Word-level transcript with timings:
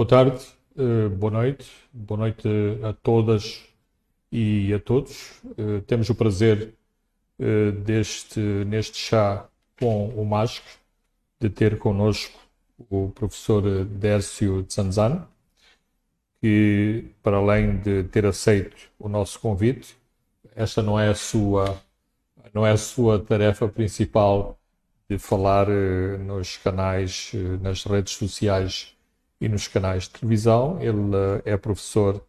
Boa 0.00 0.08
tarde, 0.08 0.42
uh, 0.78 1.10
boa 1.10 1.30
noite, 1.30 1.70
boa 1.92 2.20
noite 2.20 2.48
a 2.82 2.94
todas 2.94 3.62
e 4.32 4.72
a 4.72 4.78
todos. 4.78 5.42
Uh, 5.44 5.82
temos 5.86 6.08
o 6.08 6.14
prazer 6.14 6.72
uh, 7.38 7.72
deste, 7.72 8.40
neste 8.40 8.96
chá 8.96 9.46
com 9.78 10.08
o 10.08 10.24
MASC 10.24 10.62
de 11.38 11.50
ter 11.50 11.78
connosco 11.78 12.32
o 12.88 13.10
professor 13.10 13.84
Dércio 13.84 14.66
Zanzano, 14.72 15.28
que 16.40 17.04
para 17.22 17.36
além 17.36 17.76
de 17.76 18.04
ter 18.04 18.24
aceito 18.24 18.90
o 18.98 19.06
nosso 19.06 19.38
convite, 19.38 19.98
esta 20.56 20.82
não 20.82 20.98
é 20.98 21.10
a 21.10 21.14
sua, 21.14 21.78
não 22.54 22.66
é 22.66 22.70
a 22.70 22.78
sua 22.78 23.18
tarefa 23.22 23.68
principal 23.68 24.58
de 25.10 25.18
falar 25.18 25.68
nos 25.68 26.56
canais, 26.56 27.32
nas 27.60 27.84
redes 27.84 28.14
sociais 28.14 28.96
e 29.40 29.48
nos 29.48 29.66
canais 29.68 30.04
de 30.04 30.10
televisão. 30.10 30.78
Ele 30.80 31.16
eh, 31.44 31.52
é 31.52 31.56
professor 31.56 32.24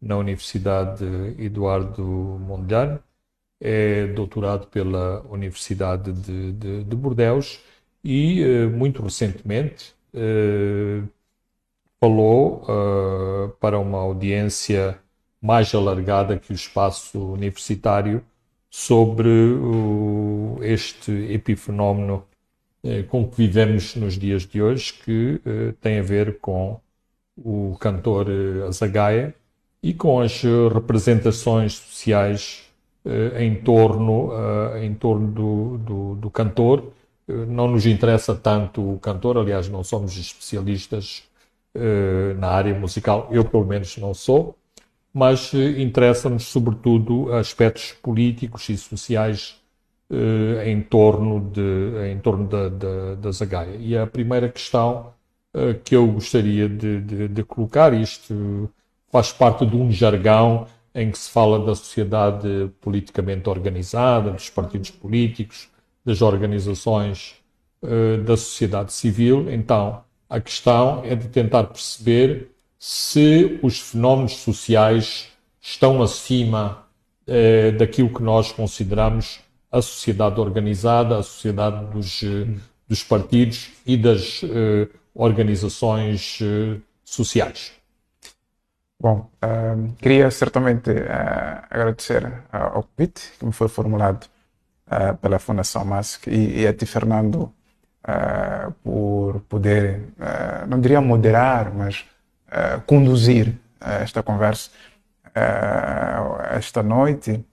na 0.00 0.16
Universidade 0.16 1.04
Eduardo 1.38 2.02
Mondlane, 2.02 2.98
é 3.60 4.06
doutorado 4.08 4.66
pela 4.68 5.22
Universidade 5.30 6.12
de, 6.12 6.52
de, 6.52 6.84
de 6.84 6.96
Bordeus 6.96 7.60
e, 8.04 8.42
eh, 8.42 8.66
muito 8.66 9.02
recentemente, 9.02 9.94
eh, 10.14 11.02
falou 12.00 12.64
para 13.60 13.78
uma 13.78 13.98
audiência 13.98 14.98
mais 15.40 15.74
alargada 15.74 16.38
que 16.38 16.52
o 16.52 16.54
espaço 16.54 17.32
universitário 17.32 18.24
sobre 18.70 19.28
este 20.62 21.12
epifenómeno 21.32 22.24
com 23.08 23.28
que 23.28 23.36
vivemos 23.36 23.94
nos 23.96 24.18
dias 24.18 24.46
de 24.46 24.62
hoje, 24.62 24.92
que 25.04 25.40
eh, 25.44 25.74
tem 25.80 25.98
a 25.98 26.02
ver 26.02 26.38
com 26.40 26.80
o 27.36 27.76
cantor 27.78 28.26
eh, 28.30 28.66
Azagaia 28.66 29.34
e 29.82 29.94
com 29.94 30.20
as 30.20 30.42
representações 30.72 31.74
sociais 31.74 32.62
em 33.38 33.54
torno, 33.62 34.30
em 34.78 34.92
torno 34.94 35.26
do, 35.28 35.78
do, 35.78 36.14
do 36.16 36.30
cantor. 36.30 36.92
Não 37.26 37.66
nos 37.68 37.86
interessa 37.86 38.34
tanto 38.34 38.94
o 38.94 38.98
cantor, 38.98 39.38
aliás, 39.38 39.70
não 39.70 39.82
somos 39.82 40.18
especialistas 40.18 41.22
na 42.38 42.48
área 42.48 42.78
musical, 42.78 43.26
eu 43.32 43.42
pelo 43.42 43.64
menos 43.64 43.96
não 43.96 44.12
sou, 44.12 44.54
mas 45.14 45.54
interessa-nos 45.54 46.44
sobretudo 46.44 47.32
aspectos 47.32 47.92
políticos 48.02 48.68
e 48.68 48.76
sociais 48.76 49.59
uh, 50.10 50.62
em 50.66 50.82
torno, 50.82 51.40
de, 51.40 52.10
em 52.10 52.18
torno 52.18 52.46
da, 52.46 52.68
da, 52.68 53.14
da 53.14 53.32
Zagaia. 53.32 53.76
E 53.78 53.96
a 53.96 54.06
primeira 54.06 54.48
questão 54.48 55.12
uh, 55.54 55.74
que 55.84 55.94
eu 55.94 56.06
gostaria 56.08 56.68
de, 56.68 57.00
de, 57.00 57.28
de, 57.28 57.42
colocar, 57.44 57.94
isto 57.94 58.68
faz 59.10 59.32
parte 59.32 59.64
de 59.64 59.76
um 59.76 59.90
jargão 59.90 60.66
em 60.94 61.10
que 61.10 61.18
se 61.18 61.30
fala 61.30 61.64
da 61.64 61.74
sociedade 61.74 62.70
politicamente 62.80 63.48
organizada, 63.48 64.32
dos 64.32 64.50
partidos 64.50 64.90
políticos, 64.90 65.68
das 66.04 66.20
organizações 66.20 67.36
uh, 67.82 68.18
da 68.22 68.36
sociedade 68.36 68.92
civil. 68.92 69.50
Então, 69.52 70.02
a 70.28 70.40
questão 70.40 71.02
é 71.04 71.14
de 71.14 71.28
tentar 71.28 71.64
perceber 71.64 72.50
se 72.78 73.58
os 73.62 73.78
fenómenos 73.78 74.36
sociais 74.38 75.28
estão 75.60 76.02
acima 76.02 76.86
daquilo 77.78 78.08
que 78.12 78.22
nós 78.22 78.50
consideramos 78.50 79.40
a 79.70 79.80
sociedade 79.80 80.40
organizada, 80.40 81.18
a 81.18 81.22
sociedade 81.22 81.86
dos, 81.86 82.22
eh, 82.22 82.46
dos 82.88 83.04
partidos 83.04 83.70
e 83.86 83.96
das 83.96 84.42
uh, 84.42 84.88
organizações 85.14 86.40
uh, 86.40 86.80
sociais. 87.04 87.72
Bom, 88.98 89.30
uh, 89.44 89.92
queria 89.98 90.30
certamente 90.30 90.90
agradecer 91.70 92.42
ao 92.50 92.82
convite 92.82 93.32
que 93.38 93.46
me 93.46 93.52
foi 93.52 93.68
formulado 93.68 94.26
pela 95.22 95.38
Fundação 95.38 95.84
MASC 95.84 96.26
e, 96.26 96.62
e 96.62 96.66
a 96.66 96.74
ti, 96.74 96.84
Fernando, 96.84 97.52
por 98.82 99.40
poder, 99.48 100.02
não 100.66 100.80
diria 100.80 101.00
moderar, 101.00 101.72
mas 101.72 102.04
conduzir 102.86 103.54
esta 103.80 104.20
conversa 104.20 104.70
esta 106.50 106.82
noite 106.82 107.44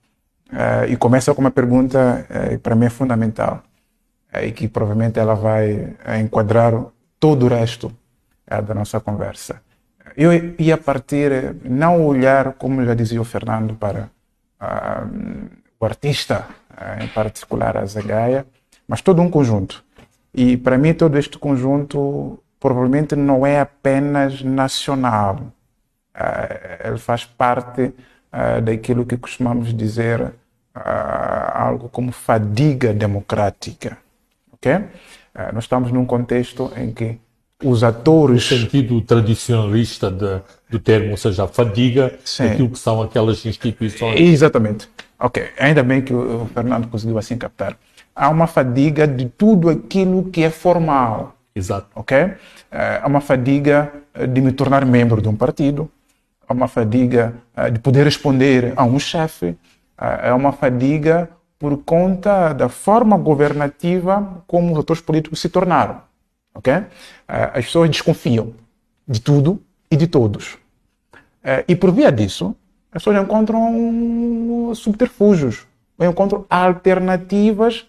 Uh, 0.48 0.88
e 0.90 0.96
começa 0.96 1.34
com 1.36 1.42
uma 1.42 1.52
pergunta 1.52 2.26
uh, 2.30 2.60
para 2.60 2.74
mim 2.74 2.86
é 2.86 2.90
fundamental 2.90 3.62
uh, 4.34 4.40
e 4.40 4.54
que 4.54 4.70
provavelmente 4.70 5.20
ela 5.20 5.36
vai 5.36 5.94
enquadrar 6.22 6.74
todo 7.20 7.46
o 7.46 7.50
resto 7.50 7.92
da 8.46 8.74
nossa 8.74 8.98
conversa. 9.02 9.62
Eu 10.16 10.32
ia 10.58 10.78
partir, 10.78 11.58
não 11.66 12.06
olhar, 12.06 12.54
como 12.54 12.86
já 12.86 12.94
dizia 12.94 13.20
o 13.20 13.26
Fernando, 13.26 13.76
para 13.76 14.10
o 15.78 15.86
artista, 15.86 16.48
em 17.02 17.08
particular 17.10 17.76
a 17.76 17.86
Zagaia, 17.86 18.46
mas 18.88 19.02
todo 19.02 19.22
um 19.22 19.30
conjunto. 19.30 19.84
E 20.34 20.56
para 20.56 20.78
mim 20.78 20.94
todo 20.94 21.18
este 21.18 21.38
conjunto 21.38 22.40
provavelmente 22.58 23.18
não 23.18 23.46
é 23.46 23.60
apenas 23.60 24.42
nacional. 24.42 25.52
ele 26.86 26.98
faz 26.98 27.26
parte 27.26 27.94
uh, 28.34 28.62
daquilo 28.62 29.06
que 29.06 29.18
costumamos 29.18 29.74
dizer 29.74 30.22
uh, 30.22 30.32
algo 31.54 31.90
como 31.90 32.12
fadiga 32.12 32.94
democrática. 32.94 33.98
ok? 34.52 34.76
Uh, 34.76 35.54
nós 35.54 35.64
estamos 35.64 35.92
num 35.92 36.06
contexto 36.06 36.72
em 36.76 36.92
que 36.92 37.20
os 37.64 37.84
atores. 37.84 38.52
No 38.52 38.58
sentido 38.58 39.02
tradicionalista 39.02 40.12
de, 40.12 40.42
do 40.70 40.80
termo, 40.80 41.12
ou 41.12 41.18
seja, 41.18 41.46
a 41.46 41.48
fadiga 41.48 42.18
Sim. 42.24 42.50
daquilo 42.50 42.70
que 42.70 42.80
são 42.80 43.02
aquelas 43.02 43.46
instituições. 43.46 44.20
Exatamente. 44.20 44.90
Ok, 45.20 45.44
ainda 45.58 45.82
bem 45.82 46.02
que 46.02 46.14
o 46.14 46.48
Fernando 46.54 46.88
conseguiu 46.88 47.18
assim 47.18 47.38
captar. 47.38 47.76
Há 48.16 48.30
uma 48.30 48.46
fadiga 48.46 49.08
de 49.08 49.26
tudo 49.26 49.70
aquilo 49.70 50.26
que 50.26 50.44
é 50.44 50.50
formal. 50.50 51.36
Exato. 51.56 51.88
Ok? 51.96 52.16
Há 52.70 53.08
uma 53.08 53.22
fadiga 53.22 53.92
de 54.30 54.42
me 54.42 54.52
tornar 54.52 54.86
membro 54.86 55.22
de 55.22 55.28
um 55.28 55.36
partido, 55.36 55.90
é 56.48 56.54
uma 56.54 56.68
fadiga 56.68 57.36
uh, 57.56 57.70
de 57.70 57.80
poder 57.80 58.04
responder 58.06 58.74
a 58.76 58.84
um 58.84 59.00
chefe, 59.00 59.50
uh, 60.00 60.04
é 60.24 60.34
uma 60.34 60.52
fadiga 60.52 61.30
por 61.60 61.78
conta 61.84 62.54
da 62.54 62.70
forma 62.70 63.18
governativa 63.18 64.44
como 64.48 64.74
os 64.74 64.80
atores 64.80 65.02
políticos 65.02 65.40
se 65.40 65.50
tornaram. 65.50 66.02
Okay? 66.54 66.78
Uh, 66.78 66.86
as 67.54 67.66
pessoas 67.66 67.90
desconfiam 67.90 68.54
de 69.08 69.20
tudo 69.20 69.62
e 69.90 69.96
de 69.96 70.08
todos. 70.08 70.58
e 71.66 71.76
por 71.78 71.94
via 71.94 72.12
disso, 72.12 72.54
as 72.92 73.02
pessoas 73.02 73.24
encontram 73.24 74.74
subterfúgios, 74.76 75.66
encontram 75.98 76.46
alternativas 76.50 77.88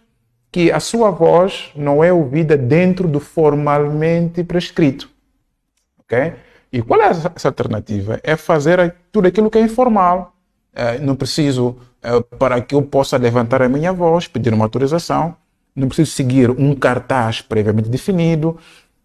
que 0.52 0.70
a 0.70 0.78
sua 0.78 1.10
voz 1.10 1.72
não 1.74 2.04
é 2.04 2.12
ouvida 2.12 2.56
dentro 2.56 3.08
do 3.08 3.18
formalmente 3.18 4.44
prescrito. 4.44 5.10
Okay? 6.04 6.34
E 6.72 6.82
qual 6.82 7.00
é 7.00 7.06
essa 7.06 7.48
alternativa? 7.48 8.20
É 8.22 8.36
fazer 8.36 8.94
tudo 9.10 9.28
aquilo 9.28 9.50
que 9.50 9.58
é 9.58 9.62
informal. 9.62 10.34
É, 10.74 10.98
não 10.98 11.16
preciso, 11.16 11.76
é, 12.02 12.20
para 12.38 12.60
que 12.60 12.74
eu 12.74 12.82
possa 12.82 13.16
levantar 13.16 13.62
a 13.62 13.68
minha 13.68 13.92
voz, 13.92 14.28
pedir 14.28 14.52
uma 14.52 14.64
autorização, 14.64 15.34
não 15.74 15.88
preciso 15.88 16.12
seguir 16.12 16.50
um 16.50 16.74
cartaz 16.74 17.40
previamente 17.40 17.88
definido 17.88 18.56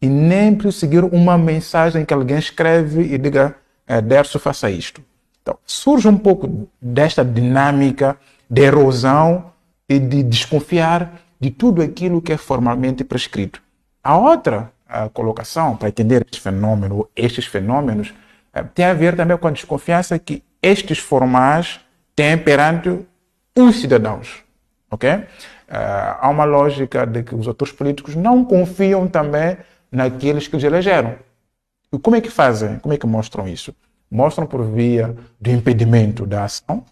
e 0.02 0.08
nem 0.08 0.54
preciso 0.54 0.80
seguir 0.80 1.04
uma 1.06 1.38
mensagem 1.38 2.04
que 2.04 2.14
alguém 2.14 2.38
escreve 2.38 3.02
e 3.14 3.18
diga, 3.18 3.56
é, 3.88 4.02
Derso, 4.02 4.40
faça 4.40 4.70
isto. 4.70 5.02
Então, 5.42 5.58
surge 5.66 6.08
um 6.08 6.18
pouco 6.18 6.68
desta 6.82 7.24
dinâmica 7.24 8.18
de 8.50 8.62
erosão 8.62 9.52
e 9.88 10.00
de 10.00 10.24
desconfiar 10.24 11.22
de 11.40 11.52
tudo 11.52 11.82
aquilo 11.82 12.22
que 12.22 12.34
é 12.34 12.38
formalmente 12.38 13.04
prescrito. 13.04 13.62
A 14.04 14.18
outra 14.18 14.73
colocação 15.14 15.76
para 15.76 15.90
entender 15.90 16.26
este 16.26 16.42
fenômeno, 16.42 17.08
estes 17.16 17.46
fenômenos, 17.46 18.14
eh, 18.54 18.64
tem 18.64 18.86
a 18.86 18.94
ver 18.94 19.16
também 19.16 19.38
com 19.38 19.48
a 19.48 19.52
desconfiança 19.52 20.18
que 20.20 20.44
estes 20.62 21.00
formais 21.00 21.80
têm 22.16 22.38
perante 22.38 23.00
os 23.56 23.82
cidadãos. 23.82 24.44
Ok? 24.90 25.10
Uh, 25.10 25.26
há 26.20 26.30
uma 26.30 26.44
lógica 26.44 27.06
de 27.06 27.24
que 27.24 27.34
os 27.34 27.48
atores 27.48 27.74
políticos 27.74 28.16
não 28.16 28.46
confiam 28.46 29.08
também 29.08 29.58
naqueles 29.92 30.48
que 30.48 30.56
os 30.56 30.64
elegeram. 30.64 31.16
E 31.92 31.98
como 31.98 32.16
é 32.16 32.22
que 32.22 32.30
fazem? 32.30 32.78
Como 32.80 32.94
é 32.94 32.98
que 32.98 33.08
mostram 33.08 33.48
isso? 33.48 33.74
Mostram 34.10 34.46
por 34.46 34.64
via 34.64 35.16
do 35.42 35.50
impedimento 35.50 36.26
da 36.26 36.44
ação, 36.44 36.86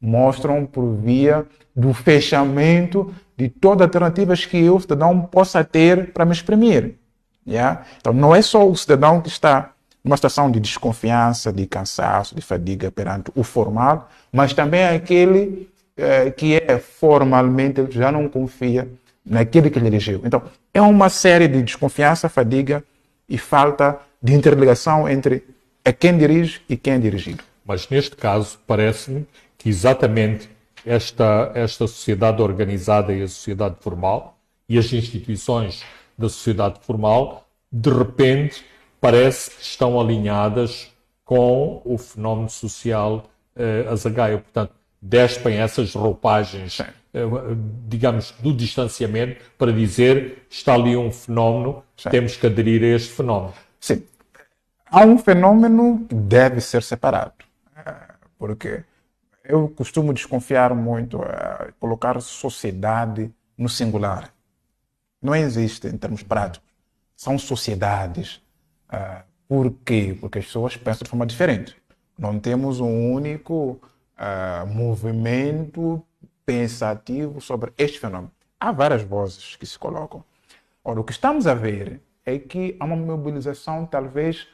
mostram 0.00 0.64
por 0.64 0.94
via 0.94 1.44
do 1.74 1.92
fechamento 1.92 3.12
de 3.36 3.48
todas 3.48 3.82
as 3.82 3.86
alternativas 3.86 4.46
que 4.46 4.58
eu, 4.58 4.78
cidadão, 4.78 5.22
possa 5.22 5.64
ter 5.64 6.12
para 6.12 6.24
me 6.24 6.32
exprimir. 6.32 6.94
Yeah? 7.46 7.84
Então, 8.00 8.12
não 8.12 8.34
é 8.34 8.42
só 8.42 8.68
o 8.68 8.76
cidadão 8.76 9.20
que 9.20 9.28
está 9.28 9.70
numa 10.02 10.16
situação 10.16 10.50
de 10.50 10.60
desconfiança, 10.60 11.52
de 11.52 11.66
cansaço, 11.66 12.34
de 12.34 12.42
fadiga 12.42 12.90
perante 12.90 13.30
o 13.34 13.42
formal, 13.42 14.10
mas 14.30 14.52
também 14.52 14.84
aquele 14.84 15.68
eh, 15.96 16.30
que 16.30 16.56
é 16.56 16.78
formalmente, 16.78 17.86
já 17.90 18.10
não 18.12 18.28
confia 18.28 18.88
naquele 19.24 19.70
que 19.70 19.78
ele 19.78 19.86
elegeu. 19.86 20.20
Então, 20.24 20.42
é 20.72 20.80
uma 20.82 21.08
série 21.08 21.48
de 21.48 21.62
desconfiança, 21.62 22.28
fadiga 22.28 22.84
e 23.28 23.38
falta 23.38 23.98
de 24.22 24.34
interligação 24.34 25.08
entre 25.08 25.44
a 25.84 25.92
quem 25.92 26.18
dirige 26.18 26.60
e 26.68 26.76
quem 26.76 26.94
é 26.94 26.98
dirigido. 26.98 27.42
Mas 27.64 27.88
neste 27.88 28.16
caso, 28.16 28.58
parece-me 28.66 29.26
que 29.56 29.68
exatamente 29.68 30.50
esta, 30.84 31.50
esta 31.54 31.86
sociedade 31.86 32.42
organizada 32.42 33.12
e 33.12 33.22
a 33.22 33.28
sociedade 33.28 33.76
formal 33.80 34.36
e 34.68 34.78
as 34.78 34.92
instituições 34.92 35.82
da 36.16 36.28
sociedade 36.28 36.80
formal, 36.82 37.46
de 37.70 37.90
repente, 37.90 38.64
parece 39.00 39.50
que 39.50 39.62
estão 39.62 40.00
alinhadas 40.00 40.92
com 41.24 41.82
o 41.84 41.98
fenómeno 41.98 42.48
social 42.48 43.24
uh, 43.56 43.90
azagaio. 43.90 44.40
Portanto, 44.40 44.72
despem 45.00 45.56
essas 45.56 45.94
roupagens, 45.94 46.78
uh, 46.80 47.56
digamos, 47.88 48.32
do 48.40 48.52
distanciamento 48.52 49.44
para 49.58 49.72
dizer 49.72 50.46
está 50.50 50.74
ali 50.74 50.96
um 50.96 51.10
fenómeno, 51.10 51.82
Sim. 51.96 52.10
temos 52.10 52.36
que 52.36 52.46
aderir 52.46 52.82
a 52.82 52.96
este 52.96 53.12
fenómeno. 53.12 53.54
Sim. 53.80 54.02
Há 54.86 55.04
um 55.04 55.18
fenómeno 55.18 56.06
que 56.08 56.14
deve 56.14 56.60
ser 56.60 56.82
separado. 56.82 57.32
Eh, 57.76 57.92
porque 58.38 58.84
eu 59.44 59.68
costumo 59.68 60.14
desconfiar 60.14 60.74
muito, 60.74 61.18
uh, 61.18 61.72
colocar 61.80 62.20
sociedade 62.20 63.30
no 63.58 63.68
singular. 63.68 64.33
Não 65.24 65.34
existe 65.34 65.86
em 65.86 65.96
termos 65.96 66.22
práticos. 66.22 66.68
São 67.16 67.38
sociedades. 67.38 68.42
Uh, 68.92 69.24
por 69.48 69.72
quê? 69.82 70.14
Porque 70.20 70.38
as 70.38 70.44
pessoas 70.44 70.76
pensam 70.76 71.04
de 71.04 71.08
forma 71.08 71.24
diferente. 71.24 71.74
Não 72.18 72.38
temos 72.38 72.78
um 72.78 73.10
único 73.10 73.80
uh, 74.18 74.66
movimento 74.66 76.04
pensativo 76.44 77.40
sobre 77.40 77.72
este 77.78 77.98
fenômeno. 77.98 78.30
Há 78.60 78.70
várias 78.70 79.02
vozes 79.02 79.56
que 79.56 79.64
se 79.64 79.78
colocam. 79.78 80.22
Ora, 80.84 81.00
o 81.00 81.04
que 81.04 81.12
estamos 81.12 81.46
a 81.46 81.54
ver 81.54 82.02
é 82.26 82.38
que 82.38 82.76
há 82.78 82.84
uma 82.84 82.94
mobilização, 82.94 83.86
talvez, 83.86 84.46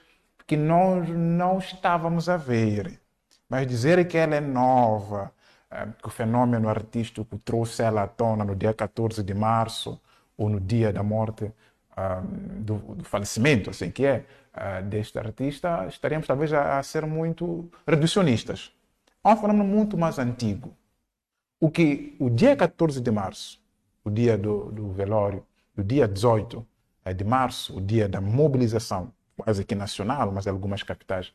que 0.46 0.56
nós 0.56 1.08
não 1.08 1.58
estávamos 1.58 2.28
a 2.28 2.36
ver. 2.36 3.00
Mas 3.48 3.66
dizer 3.66 4.06
que 4.06 4.16
ela 4.16 4.36
é 4.36 4.40
nova, 4.40 5.32
eh, 5.68 5.88
que 6.00 6.06
o 6.06 6.10
fenômeno 6.10 6.68
artístico 6.68 7.36
trouxe 7.38 7.82
ela 7.82 8.04
à 8.04 8.06
tona 8.06 8.44
no 8.44 8.54
dia 8.54 8.72
14 8.72 9.20
de 9.24 9.34
março, 9.34 10.00
ou 10.40 10.48
no 10.48 10.58
dia 10.58 10.90
da 10.90 11.02
morte, 11.02 11.52
ah, 11.94 12.22
do, 12.24 12.76
do, 12.94 13.04
falecimento, 13.04 13.68
assim 13.68 13.90
que 13.90 14.06
é, 14.06 14.24
uh, 14.54 14.82
deste 14.88 15.18
artista, 15.18 15.86
estaríamos 15.86 16.26
talvez 16.26 16.50
a, 16.50 16.78
a, 16.78 16.82
ser 16.82 17.04
muito 17.04 17.70
reducionistas. 17.86 18.72
Há 19.22 19.34
um 19.34 19.36
fenômeno 19.36 19.64
muito 19.64 19.98
mais 19.98 20.18
antigo. 20.18 20.74
O 21.60 21.70
que 21.70 22.16
o 22.18 22.30
dia 22.30 22.56
14 22.56 23.02
de 23.02 23.10
março, 23.10 23.60
o 24.02 24.08
dia 24.08 24.38
do, 24.38 24.72
do 24.72 24.90
velório, 24.92 25.44
o 25.76 25.82
dia 25.82 26.08
18 26.08 26.66
eh, 27.04 27.12
de 27.12 27.22
março, 27.22 27.76
o 27.76 27.80
dia 27.82 28.08
da 28.08 28.20
mobilização, 28.20 29.12
quase 29.36 29.62
que 29.62 29.74
nacional, 29.74 30.32
mas 30.32 30.46
algumas 30.46 30.82
capitais 30.82 31.34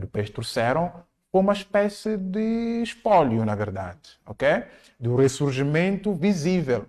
do 0.00 0.06
país 0.06 0.30
trouxeram 0.30 0.90
foi 1.30 1.40
uma 1.42 1.52
espécie 1.52 2.16
de 2.16 2.82
espólio, 2.82 3.44
na 3.44 3.54
verdade, 3.54 4.18
ok? 4.24 4.64
Do 4.98 5.16
ressurgimento 5.16 6.14
visível. 6.14 6.86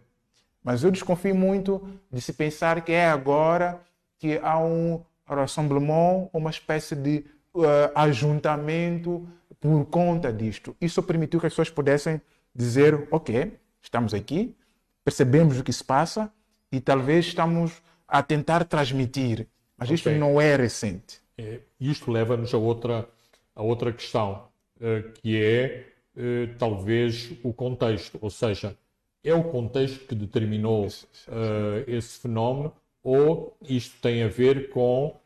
Mas 0.64 0.84
eu 0.84 0.92
desconfio 0.92 1.36
muito 1.36 1.82
de 2.12 2.22
se 2.22 2.34
pensar 2.34 2.82
que 2.82 2.92
é 2.92 3.10
agora 3.10 3.80
que 4.18 4.38
há 4.40 4.60
um 4.60 5.02
rassemblement, 5.26 6.30
uma 6.34 6.50
espécie 6.50 6.96
de 6.96 7.24
uh, 7.54 7.64
ajuntamento 7.96 9.28
por 9.60 9.86
conta 9.86 10.32
disto. 10.34 10.76
Isso 10.82 11.02
permitiu 11.04 11.40
que 11.40 11.48
as 11.48 11.54
pessoas 11.54 11.70
pudessem 11.70 12.22
dizer, 12.54 13.08
ok, 13.12 13.58
estamos 13.82 14.14
aqui, 14.14 14.56
percebemos 15.04 15.60
o 15.60 15.64
que 15.64 15.72
se 15.72 15.84
passa 15.84 16.32
e 16.72 16.82
talvez 16.82 17.28
estamos 17.28 17.82
a 18.08 18.22
tentar 18.22 18.66
transmitir. 18.66 19.48
Mas 19.78 19.88
okay. 19.88 19.96
isto 19.96 20.10
não 20.12 20.42
é 20.42 20.56
recente. 20.56 21.22
É, 21.38 21.60
isto 21.80 22.12
leva-nos 22.12 22.54
a 22.54 22.58
outra 22.58 23.08
a 23.60 23.62
outra 23.62 23.92
questão, 23.92 24.48
eh, 24.80 25.04
que 25.16 25.38
é 25.38 25.86
eh, 26.16 26.48
talvez 26.58 27.34
o 27.44 27.52
contexto, 27.52 28.18
ou 28.22 28.30
seja, 28.30 28.78
é 29.24 29.34
o 29.34 29.44
contexto 29.44 30.06
que 30.06 30.16
determinou 30.16 30.88
eh, 30.88 31.84
esse 31.88 32.20
fenómeno 32.20 32.74
ou 33.04 33.58
isto 33.68 34.00
tem 34.02 34.24
a 34.24 34.28
ver 34.28 34.70
com 34.70 35.18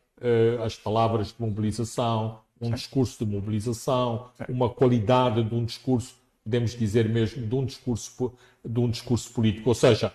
as 0.64 0.74
palavras 0.74 1.28
de 1.28 1.34
mobilização, 1.38 2.40
um 2.58 2.70
discurso 2.70 3.22
de 3.22 3.30
mobilização, 3.30 4.30
uma 4.48 4.70
qualidade 4.70 5.42
de 5.42 5.54
um 5.54 5.64
discurso, 5.66 6.14
podemos 6.42 6.70
dizer 6.74 7.06
mesmo, 7.08 7.46
de 7.46 7.54
um 7.54 7.62
discurso, 7.62 8.32
de 8.64 8.80
um 8.80 8.88
discurso 8.88 9.30
político. 9.34 9.68
Ou 9.68 9.74
seja, 9.74 10.14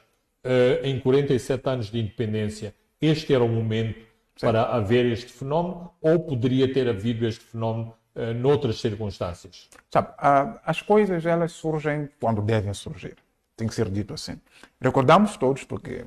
em 0.81 1.00
47 1.00 1.70
anos 1.70 1.92
de 1.92 2.00
independência, 2.00 2.74
este 3.00 3.36
era 3.36 3.44
o 3.44 3.50
momento 3.50 4.00
para 4.40 4.64
haver 4.64 5.06
este 5.06 5.31
fenómeno 5.31 5.92
ou 6.02 6.20
poderia 6.20 6.72
ter 6.72 6.88
havido 6.88 7.26
este 7.28 7.44
fenómeno 7.44 7.94
uh, 8.16 8.34
noutras 8.34 8.80
circunstâncias? 8.80 9.70
Sabe, 9.92 10.10
as 10.18 10.81
coisas 10.81 11.26
elas 11.26 11.52
surgem 11.52 12.10
quando 12.20 12.42
devem 12.42 12.74
surgir. 12.74 13.16
Tem 13.60 13.68
que 13.68 13.76
ser 13.76 13.90
dito 13.90 14.14
assim. 14.14 14.40
Recordamos 14.80 15.36
todos, 15.36 15.66
porque 15.66 16.06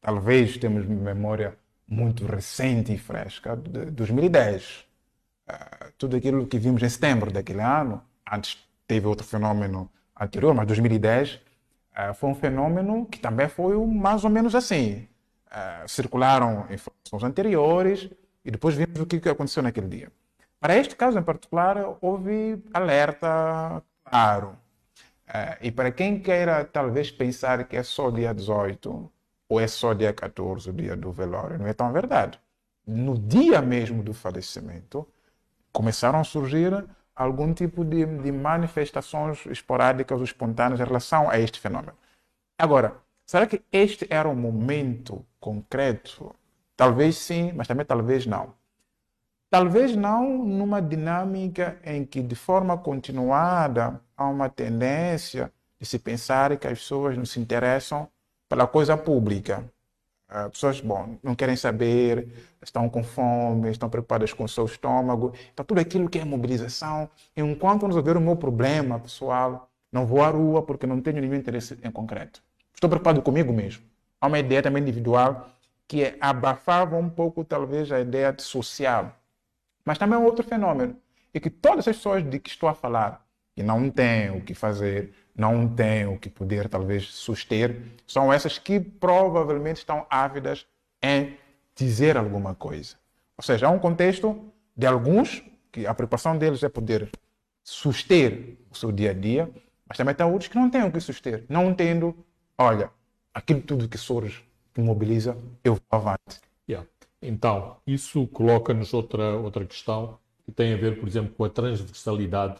talvez 0.00 0.56
temos 0.56 0.84
memória 0.84 1.56
muito 1.86 2.26
recente 2.26 2.92
e 2.92 2.98
fresca, 2.98 3.56
de 3.56 3.84
2010. 3.92 4.84
Uh, 5.48 5.92
tudo 5.96 6.16
aquilo 6.16 6.44
que 6.44 6.58
vimos 6.58 6.82
em 6.82 6.88
setembro 6.88 7.30
daquele 7.30 7.60
ano, 7.60 8.02
antes 8.28 8.58
teve 8.84 9.06
outro 9.06 9.24
fenômeno 9.24 9.88
anterior, 10.20 10.52
mas 10.54 10.66
2010 10.66 11.34
uh, 11.34 11.40
eh, 11.94 12.14
foi 12.14 12.30
um 12.30 12.34
fenômeno 12.34 13.06
que 13.06 13.20
também 13.20 13.48
foi 13.48 13.76
mais 13.86 14.24
ou 14.24 14.30
menos 14.30 14.52
assim. 14.56 15.06
Uh, 15.46 15.86
circularam 15.86 16.66
informações 16.68 17.22
anteriores 17.22 18.10
e 18.44 18.50
depois 18.50 18.74
vimos 18.74 18.98
o 18.98 19.06
que 19.06 19.28
aconteceu 19.28 19.62
naquele 19.62 19.86
dia. 19.86 20.10
Para 20.58 20.76
este 20.76 20.96
caso 20.96 21.16
em 21.16 21.22
particular, 21.22 21.96
houve 22.00 22.60
alerta 22.74 23.80
claro. 24.04 24.61
Uh, 25.28 25.56
e 25.62 25.70
para 25.70 25.90
quem 25.92 26.20
queira 26.20 26.64
talvez 26.64 27.10
pensar 27.10 27.64
que 27.66 27.76
é 27.76 27.82
só 27.82 28.10
dia 28.10 28.34
18 28.34 29.10
ou 29.48 29.60
é 29.60 29.66
só 29.66 29.92
dia 29.94 30.12
14, 30.12 30.70
o 30.70 30.72
dia 30.72 30.96
do 30.96 31.12
velório, 31.12 31.58
não 31.58 31.66
é 31.66 31.72
tão 31.72 31.92
verdade. 31.92 32.40
No 32.86 33.18
dia 33.18 33.60
mesmo 33.62 34.02
do 34.02 34.12
falecimento, 34.14 35.06
começaram 35.72 36.20
a 36.20 36.24
surgir 36.24 36.84
algum 37.14 37.52
tipo 37.54 37.84
de, 37.84 38.04
de 38.04 38.32
manifestações 38.32 39.44
esporádicas 39.46 40.18
ou 40.18 40.24
espontâneas 40.24 40.80
em 40.80 40.84
relação 40.84 41.30
a 41.30 41.38
este 41.38 41.60
fenômeno. 41.60 41.96
Agora, 42.58 42.96
será 43.26 43.46
que 43.46 43.62
este 43.70 44.06
era 44.10 44.28
o 44.28 44.34
momento 44.34 45.24
concreto? 45.40 46.34
Talvez 46.76 47.16
sim, 47.18 47.52
mas 47.52 47.68
também 47.68 47.84
talvez 47.84 48.26
não. 48.26 48.54
Talvez 49.52 49.94
não 49.94 50.46
numa 50.46 50.80
dinâmica 50.80 51.78
em 51.84 52.06
que, 52.06 52.22
de 52.22 52.34
forma 52.34 52.78
continuada, 52.78 54.00
há 54.16 54.26
uma 54.26 54.48
tendência 54.48 55.52
de 55.78 55.84
se 55.84 55.98
pensar 55.98 56.56
que 56.56 56.66
as 56.66 56.78
pessoas 56.78 57.18
não 57.18 57.26
se 57.26 57.38
interessam 57.38 58.08
pela 58.48 58.66
coisa 58.66 58.96
pública. 58.96 59.62
As 60.26 60.52
pessoas, 60.52 60.80
bom, 60.80 61.18
não 61.22 61.34
querem 61.34 61.54
saber, 61.54 62.28
estão 62.62 62.88
com 62.88 63.04
fome, 63.04 63.70
estão 63.70 63.90
preocupadas 63.90 64.32
com 64.32 64.44
o 64.44 64.48
seu 64.48 64.64
estômago. 64.64 65.34
Então, 65.52 65.66
tudo 65.66 65.82
aquilo 65.82 66.08
que 66.08 66.18
é 66.18 66.24
mobilização, 66.24 67.10
enquanto 67.36 67.86
resolver 67.86 68.16
o 68.16 68.22
meu 68.22 68.36
problema 68.36 68.98
pessoal, 69.00 69.68
não 69.92 70.06
vou 70.06 70.22
à 70.22 70.30
rua 70.30 70.62
porque 70.62 70.86
não 70.86 70.98
tenho 70.98 71.20
nenhum 71.20 71.34
interesse 71.34 71.78
em 71.84 71.90
concreto. 71.90 72.42
Estou 72.72 72.88
preocupado 72.88 73.20
comigo 73.20 73.52
mesmo. 73.52 73.84
Há 74.18 74.28
uma 74.28 74.38
ideia 74.38 74.62
também 74.62 74.82
individual 74.82 75.50
que 75.86 76.16
abafava 76.18 76.96
um 76.96 77.10
pouco, 77.10 77.44
talvez, 77.44 77.92
a 77.92 78.00
ideia 78.00 78.32
de 78.32 78.40
social 78.40 79.14
mas 79.84 79.98
também 79.98 80.18
é 80.18 80.22
outro 80.22 80.44
fenômeno. 80.44 80.96
E 81.34 81.40
que 81.40 81.50
todas 81.50 81.88
as 81.88 81.96
pessoas 81.96 82.28
de 82.28 82.38
que 82.38 82.50
estou 82.50 82.68
a 82.68 82.74
falar, 82.74 83.24
que 83.54 83.62
não 83.62 83.90
têm 83.90 84.30
o 84.30 84.40
que 84.40 84.54
fazer, 84.54 85.12
não 85.34 85.66
têm 85.66 86.06
o 86.06 86.18
que 86.18 86.28
poder 86.28 86.68
talvez 86.68 87.06
suster, 87.06 87.80
são 88.06 88.32
essas 88.32 88.58
que 88.58 88.78
provavelmente 88.78 89.78
estão 89.78 90.06
ávidas 90.10 90.66
em 91.02 91.36
dizer 91.74 92.16
alguma 92.16 92.54
coisa. 92.54 92.96
Ou 93.36 93.42
seja, 93.42 93.66
há 93.66 93.70
um 93.70 93.78
contexto 93.78 94.52
de 94.76 94.86
alguns 94.86 95.42
que 95.70 95.86
a 95.86 95.94
preocupação 95.94 96.36
deles 96.36 96.62
é 96.62 96.68
poder 96.68 97.10
suster 97.62 98.56
o 98.70 98.76
seu 98.76 98.92
dia 98.92 99.10
a 99.10 99.14
dia, 99.14 99.50
mas 99.86 99.96
também 99.96 100.14
tem 100.14 100.26
outros 100.26 100.48
que 100.48 100.56
não 100.56 100.68
têm 100.70 100.84
o 100.84 100.92
que 100.92 101.00
suster, 101.00 101.44
não 101.48 101.72
tendo, 101.74 102.14
olha, 102.58 102.90
aquilo 103.32 103.60
tudo 103.60 103.88
que 103.88 103.98
surge, 103.98 104.44
que 104.74 104.80
mobiliza, 104.80 105.36
eu 105.64 105.74
vou 105.74 105.82
avante. 105.90 106.40
Então, 107.22 107.76
isso 107.86 108.26
coloca-nos 108.26 108.92
outra, 108.92 109.36
outra 109.36 109.64
questão 109.64 110.18
que 110.44 110.50
tem 110.50 110.74
a 110.74 110.76
ver, 110.76 110.98
por 110.98 111.08
exemplo, 111.08 111.32
com 111.36 111.44
a 111.44 111.48
transversalidade 111.48 112.56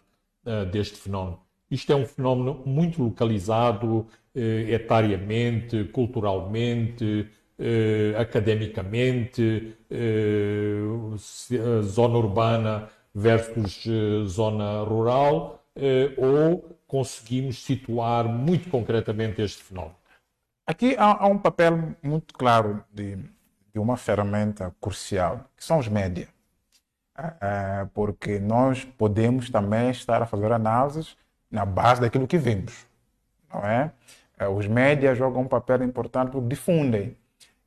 uh, 0.47 0.65
deste 0.67 0.97
fenómeno. 0.97 1.41
Isto 1.69 1.93
é 1.93 1.97
um 1.97 2.07
fenómeno 2.07 2.63
muito 2.65 3.03
localizado 3.03 3.87
uh, 3.87 4.09
etariamente, 4.69 5.85
culturalmente, 5.85 7.29
uh, 7.59 8.21
academicamente, 8.21 9.77
zona 11.83 12.19
urbana 12.19 12.89
versus 13.15 13.85
zona 14.27 14.83
rural, 14.85 15.63
ou 16.17 16.79
conseguimos 16.87 17.63
situar 17.63 18.27
muito 18.27 18.71
concretamente 18.71 19.43
este 19.43 19.63
fenómeno? 19.63 19.97
Aqui 20.67 20.95
há, 20.99 21.25
há 21.25 21.27
um 21.27 21.39
papel 21.39 21.95
muito 22.03 22.33
claro 22.33 22.83
de 22.93 23.19
de 23.73 23.79
uma 23.79 23.97
ferramenta 23.97 24.75
crucial, 24.81 25.41
que 25.57 25.65
são 25.65 25.79
os 25.79 25.89
média. 25.89 26.29
Uh, 27.19 27.87
porque 27.93 28.39
nós 28.39 28.85
podemos 28.85 29.51
também 29.51 29.91
estar 29.91 30.23
a 30.23 30.27
fazer 30.27 30.51
análises 30.51 31.17
na 31.51 31.65
base 31.65 32.01
daquilo 32.01 32.27
que 32.27 32.39
vimos, 32.39 32.87
não 33.53 33.61
é? 33.61 33.93
Uh, 34.41 34.49
os 34.51 34.67
médias 34.67 35.19
jogam 35.19 35.43
um 35.43 35.49
papel 35.49 35.83
importante 35.83 36.31
porque 36.31 36.49
difundem. 36.49 37.17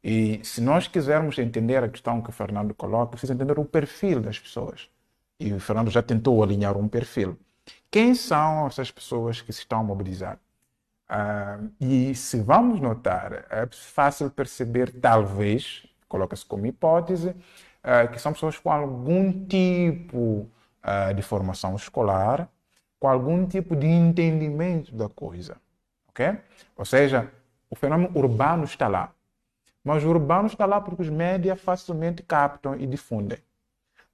E 0.03 0.39
se 0.43 0.61
nós 0.61 0.87
quisermos 0.87 1.37
entender 1.37 1.83
a 1.83 1.89
questão 1.89 2.21
que 2.21 2.29
o 2.29 2.33
Fernando 2.33 2.73
coloca, 2.73 3.11
precisa 3.11 3.33
entender 3.33 3.57
o 3.59 3.65
perfil 3.65 4.19
das 4.19 4.39
pessoas. 4.39 4.89
E 5.39 5.53
o 5.53 5.59
Fernando 5.59 5.89
já 5.89 6.01
tentou 6.01 6.43
alinhar 6.43 6.77
um 6.77 6.87
perfil. 6.87 7.37
Quem 7.89 8.13
são 8.13 8.67
essas 8.67 8.91
pessoas 8.91 9.41
que 9.41 9.51
se 9.51 9.59
estão 9.59 9.79
a 9.79 9.83
mobilizar? 9.83 10.39
E 11.79 12.13
se 12.15 12.39
vamos 12.41 12.79
notar, 12.79 13.45
é 13.49 13.67
fácil 13.71 14.29
perceber, 14.29 14.91
talvez, 14.91 15.85
coloca-se 16.15 16.45
como 16.45 16.65
hipótese, 16.65 17.29
uh, 17.29 18.09
que 18.09 18.17
são 18.17 18.31
pessoas 18.31 18.57
com 18.57 18.71
algum 18.71 19.45
tipo 19.45 20.17
uh, 20.81 21.13
de 21.13 21.21
formação 21.21 21.75
escolar, 21.75 22.47
com 22.97 23.09
algum 23.09 23.45
tipo 23.45 23.75
de 23.75 23.85
entendimento 23.85 24.95
da 24.95 25.09
coisa. 25.09 25.57
ok? 26.07 26.37
Ou 26.77 26.85
seja, 26.85 27.29
o 27.69 27.75
fenômeno 27.75 28.17
urbano 28.17 28.63
está 28.63 28.87
lá. 28.87 29.11
Mas 29.83 30.05
o 30.05 30.09
urbano 30.09 30.47
está 30.47 30.65
lá 30.65 30.79
porque 30.79 31.01
os 31.01 31.09
médias 31.09 31.59
facilmente 31.59 32.23
captam 32.23 32.75
e 32.79 32.87
difundem. 32.87 33.37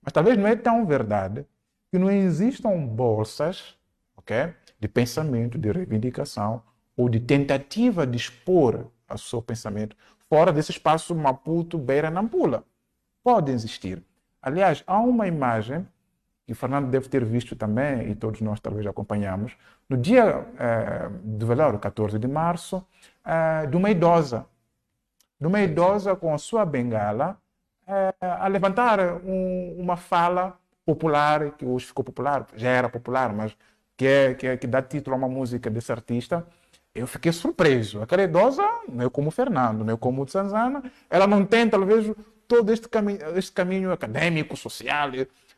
Mas 0.01 0.11
talvez 0.11 0.35
não 0.37 0.47
é 0.47 0.55
tão 0.55 0.85
verdade 0.87 1.45
que 1.91 1.99
não 1.99 2.09
existam 2.09 2.83
bolsas 2.83 3.77
okay, 4.17 4.53
de 4.79 4.87
pensamento, 4.87 5.59
de 5.59 5.71
reivindicação 5.71 6.63
ou 6.97 7.07
de 7.07 7.19
tentativa 7.19 8.07
de 8.07 8.17
expor 8.17 8.87
o 9.07 9.17
seu 9.17 9.41
pensamento 9.41 9.95
fora 10.31 10.53
desse 10.53 10.71
espaço 10.71 11.13
Maputo, 11.13 11.77
Beira, 11.77 12.09
Nampula. 12.09 12.63
Pode 13.21 13.51
existir. 13.51 14.01
Aliás, 14.41 14.81
há 14.87 14.97
uma 14.97 15.27
imagem 15.27 15.85
que 16.45 16.53
o 16.53 16.55
Fernando 16.55 16.89
deve 16.89 17.09
ter 17.09 17.25
visto 17.25 17.53
também, 17.53 18.09
e 18.09 18.15
todos 18.15 18.39
nós 18.39 18.61
talvez 18.61 18.87
acompanhamos, 18.87 19.57
no 19.89 19.97
dia 19.97 20.47
eh, 20.57 21.09
do 21.21 21.45
velório, 21.45 21.77
14 21.77 22.17
de 22.17 22.29
março, 22.29 22.81
eh, 23.25 23.67
de 23.67 23.75
uma 23.75 23.89
idosa. 23.89 24.45
De 25.37 25.47
uma 25.47 25.59
idosa 25.59 26.15
com 26.15 26.33
a 26.33 26.37
sua 26.37 26.65
bengala, 26.65 27.37
eh, 27.85 28.13
a 28.21 28.47
levantar 28.47 29.01
um, 29.25 29.75
uma 29.77 29.97
fala 29.97 30.57
popular, 30.85 31.51
que 31.57 31.65
hoje 31.65 31.87
ficou 31.87 32.05
popular, 32.05 32.47
já 32.55 32.69
era 32.69 32.87
popular, 32.87 33.33
mas 33.33 33.53
que, 33.97 34.07
é, 34.07 34.33
que, 34.33 34.47
é, 34.47 34.55
que 34.55 34.65
dá 34.65 34.81
título 34.81 35.13
a 35.13 35.17
uma 35.17 35.27
música 35.27 35.69
desse 35.69 35.91
artista, 35.91 36.47
eu 36.93 37.07
fiquei 37.07 37.31
surpreso. 37.31 38.01
Aquela 38.01 38.23
idosa, 38.23 38.63
é 38.99 39.09
como 39.09 39.29
o 39.29 39.31
Fernando, 39.31 39.89
é 39.89 39.97
como 39.97 40.23
o 40.23 40.27
Sanzana, 40.27 40.83
ela 41.09 41.25
não 41.25 41.45
tem, 41.45 41.69
talvez, 41.69 42.11
todo 42.47 42.71
este, 42.71 42.89
cami 42.89 43.17
este 43.35 43.51
caminho 43.51 43.91
acadêmico, 43.91 44.57
social, 44.57 45.11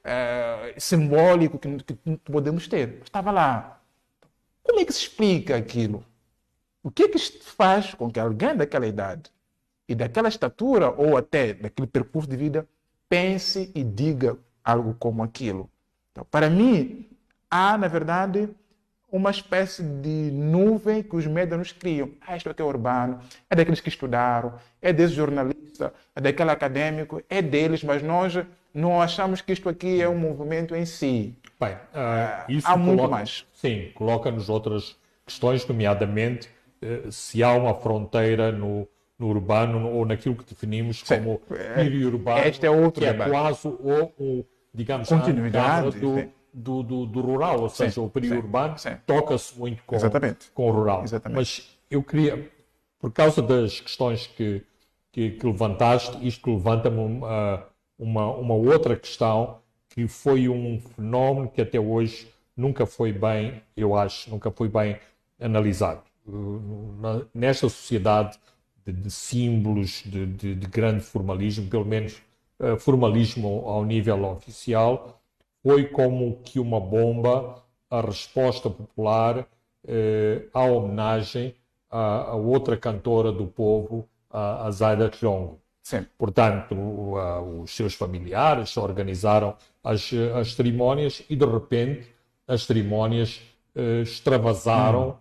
é, 0.03 0.75
simbólico 0.77 1.57
que, 1.57 1.77
que, 1.83 2.17
podemos 2.31 2.67
ter. 2.67 3.01
Estava 3.03 3.31
lá. 3.31 3.81
Como 4.61 4.79
é 4.79 4.85
que 4.85 4.93
se 4.93 5.01
explica 5.01 5.55
aquilo? 5.55 6.05
O 6.83 6.91
que 6.91 7.03
é 7.03 7.09
que 7.09 7.17
faz 7.17 7.93
com 7.93 8.11
que 8.11 8.19
alguém 8.19 8.55
daquela 8.55 8.85
idade 8.85 9.31
e 9.87 9.95
daquela 9.95 10.29
estatura, 10.29 10.91
ou 10.91 11.17
até 11.17 11.53
daquele 11.53 11.87
percurso 11.87 12.29
de 12.29 12.37
vida, 12.37 12.67
pense 13.09 13.71
e 13.73 13.83
diga 13.83 14.37
algo 14.63 14.93
como 14.99 15.23
aquilo? 15.23 15.69
Então, 16.11 16.25
para 16.29 16.49
mim, 16.49 17.09
há, 17.49 17.77
na 17.77 17.87
verdade, 17.87 18.49
uma 19.13 19.29
espécie 19.29 19.83
de 19.83 20.31
nuvem 20.31 21.03
que 21.03 21.15
os 21.15 21.27
médias 21.27 21.59
nos 21.59 21.71
criam. 21.71 22.09
Ah, 22.19 22.35
isto 22.35 22.49
aqui 22.49 22.63
é 22.63 22.65
urbano, 22.65 23.19
é 23.47 23.55
daqueles 23.55 23.79
que 23.79 23.87
estudaram, 23.87 24.55
é 24.81 24.91
desse 24.91 25.13
jornalista, 25.13 25.93
é 26.15 26.19
daquele 26.19 26.49
acadêmico, 26.49 27.21
é 27.29 27.39
deles, 27.39 27.83
mas 27.83 28.01
nós 28.01 28.43
não 28.73 28.99
achamos 28.99 29.39
que 29.39 29.53
isto 29.53 29.69
aqui 29.69 30.01
é 30.01 30.09
um 30.09 30.17
movimento 30.17 30.75
em 30.75 30.83
si. 30.83 31.37
Bem, 31.61 31.73
uh, 31.73 32.51
isso 32.51 32.67
há 32.67 32.75
muito 32.75 33.07
mais. 33.07 33.45
Sim, 33.53 33.91
coloca-nos 33.93 34.49
outras 34.49 34.97
questões, 35.23 35.65
nomeadamente 35.67 36.49
uh, 36.81 37.11
se 37.11 37.43
há 37.43 37.53
uma 37.53 37.75
fronteira 37.75 38.51
no, 38.51 38.87
no 39.19 39.27
urbano 39.27 39.91
ou 39.91 40.07
naquilo 40.07 40.35
que 40.35 40.43
definimos 40.43 41.03
sim. 41.05 41.17
como 41.17 41.39
periurbano, 41.75 42.47
este 42.47 42.65
é 42.65 42.71
outro 42.71 43.03
que 43.03 43.07
é 43.07 43.13
quase 43.13 43.67
ou, 43.67 44.11
ou 44.17 44.49
digamos, 44.73 45.07
continuidade 45.07 45.99
do, 45.99 46.27
do, 46.53 46.83
do, 46.83 47.05
do, 47.05 47.21
rural, 47.21 47.61
ou 47.61 47.69
seja, 47.69 47.91
sim, 47.93 47.99
o 48.01 48.09
periurbano 48.09 48.75
toca-se 49.05 49.57
muito 49.57 49.83
com, 49.83 49.97
com 50.53 50.69
o 50.69 50.71
rural. 50.71 51.03
Exatamente. 51.03 51.35
Mas 51.35 51.77
eu 51.89 52.03
queria, 52.03 52.51
por 52.99 53.11
causa 53.11 53.41
das 53.41 53.79
questões 53.79 54.27
que, 54.27 54.63
que, 55.11 55.31
que 55.31 55.45
levantaste, 55.45 56.25
isto 56.25 56.53
levanta-me 56.53 56.99
uma, 56.99 57.65
uma, 57.97 58.27
uma 58.35 58.53
outra 58.53 58.95
questão 58.95 59.57
que 59.89 60.07
foi 60.07 60.49
um 60.49 60.79
fenómeno 60.95 61.49
que 61.49 61.61
até 61.61 61.79
hoje 61.79 62.27
nunca 62.55 62.85
foi 62.85 63.11
bem, 63.11 63.61
eu 63.75 63.95
acho, 63.95 64.29
nunca 64.29 64.51
foi 64.51 64.67
bem 64.67 64.97
analisado. 65.39 66.01
Nesta 67.33 67.67
sociedade 67.67 68.39
de, 68.85 68.93
de 68.93 69.11
símbolos 69.11 70.03
de, 70.05 70.25
de, 70.25 70.55
de, 70.55 70.67
grande 70.67 71.03
formalismo, 71.03 71.67
pelo 71.67 71.85
menos 71.85 72.21
uh, 72.59 72.77
formalismo 72.77 73.63
ao 73.65 73.83
nível 73.83 74.23
oficial, 74.25 75.21
foi 75.63 75.85
como 75.85 76.41
que 76.43 76.59
uma 76.59 76.79
bomba 76.79 77.63
a 77.89 78.01
resposta 78.01 78.69
popular 78.69 79.47
eh, 79.87 80.43
à 80.53 80.63
homenagem 80.63 81.55
a, 81.89 82.31
a, 82.31 82.35
outra 82.35 82.75
cantora 82.75 83.31
do 83.31 83.45
povo, 83.45 84.07
a, 84.29 84.67
a 84.67 84.71
Zaida 84.71 85.09
Tlongo. 85.09 85.59
Sim. 85.81 86.05
Portanto, 86.17 86.75
os 87.61 87.71
seus 87.71 87.93
familiares 87.93 88.75
organizaram 88.77 89.55
as, 89.83 90.11
as 90.35 90.53
cerimónias 90.53 91.23
e, 91.29 91.35
de 91.35 91.45
repente, 91.45 92.07
as 92.47 92.63
cerimónias 92.63 93.41
eh, 93.75 94.01
extravasaram 94.01 95.09
hum. 95.09 95.13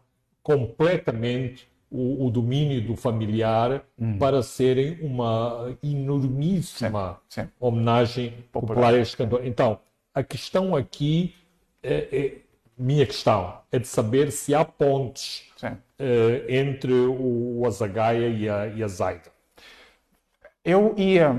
completamente 0.43 1.69
o, 1.91 2.27
o, 2.27 2.31
domínio 2.31 2.81
do 2.81 2.97
familiar 2.97 3.85
hum. 3.99 4.19
para 4.19 4.43
serem 4.43 4.99
uma 5.03 5.77
enormíssima 5.83 7.21
sim, 7.29 7.43
sim. 7.43 7.49
homenagem 7.61 8.31
popular. 8.51 8.75
popular 8.75 8.95
a 8.95 8.99
este 8.99 9.17
cantor. 9.17 9.45
Então, 9.45 9.79
a 10.15 10.23
questão 10.23 10.77
aqui, 10.77 11.35
é, 11.83 11.95
é, 12.17 12.39
minha 12.77 13.07
questão, 13.07 13.61
é 13.71 13.79
de 13.79 13.89
saber 13.89 14.31
se 14.31 14.55
há 14.55 14.65
pontes 14.65 15.51
é, 15.99 16.57
entre 16.59 16.93
o 16.93 17.63
Azagaia 17.67 18.29
e 18.29 18.49
a, 18.49 18.67
e 18.67 18.83
a 18.83 18.89
Zaida. 18.89 19.31
Eu 20.65 20.95
ia, 20.97 21.35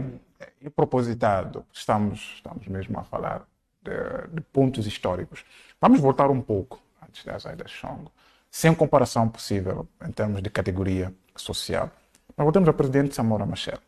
eu 0.61 0.71
propositado, 0.71 1.65
estamos, 1.71 2.33
estamos 2.35 2.67
mesmo 2.67 2.99
a 2.99 3.03
falar 3.03 3.47
de, 3.81 3.91
de 4.33 4.41
pontos 4.41 4.87
históricos. 4.87 5.45
Vamos 5.79 5.99
voltar 5.99 6.29
um 6.29 6.41
pouco 6.41 6.81
antes 7.01 7.23
da 7.23 7.37
Zaida 7.37 7.65
Chong, 7.67 8.05
sem 8.49 8.73
comparação 8.73 9.29
possível 9.29 9.87
em 10.05 10.11
termos 10.11 10.41
de 10.41 10.49
categoria 10.49 11.13
social. 11.35 11.91
Nós 12.35 12.43
voltamos 12.43 12.67
ao 12.67 12.73
presidente 12.73 13.15
Samora 13.15 13.45
Machel. 13.45 13.79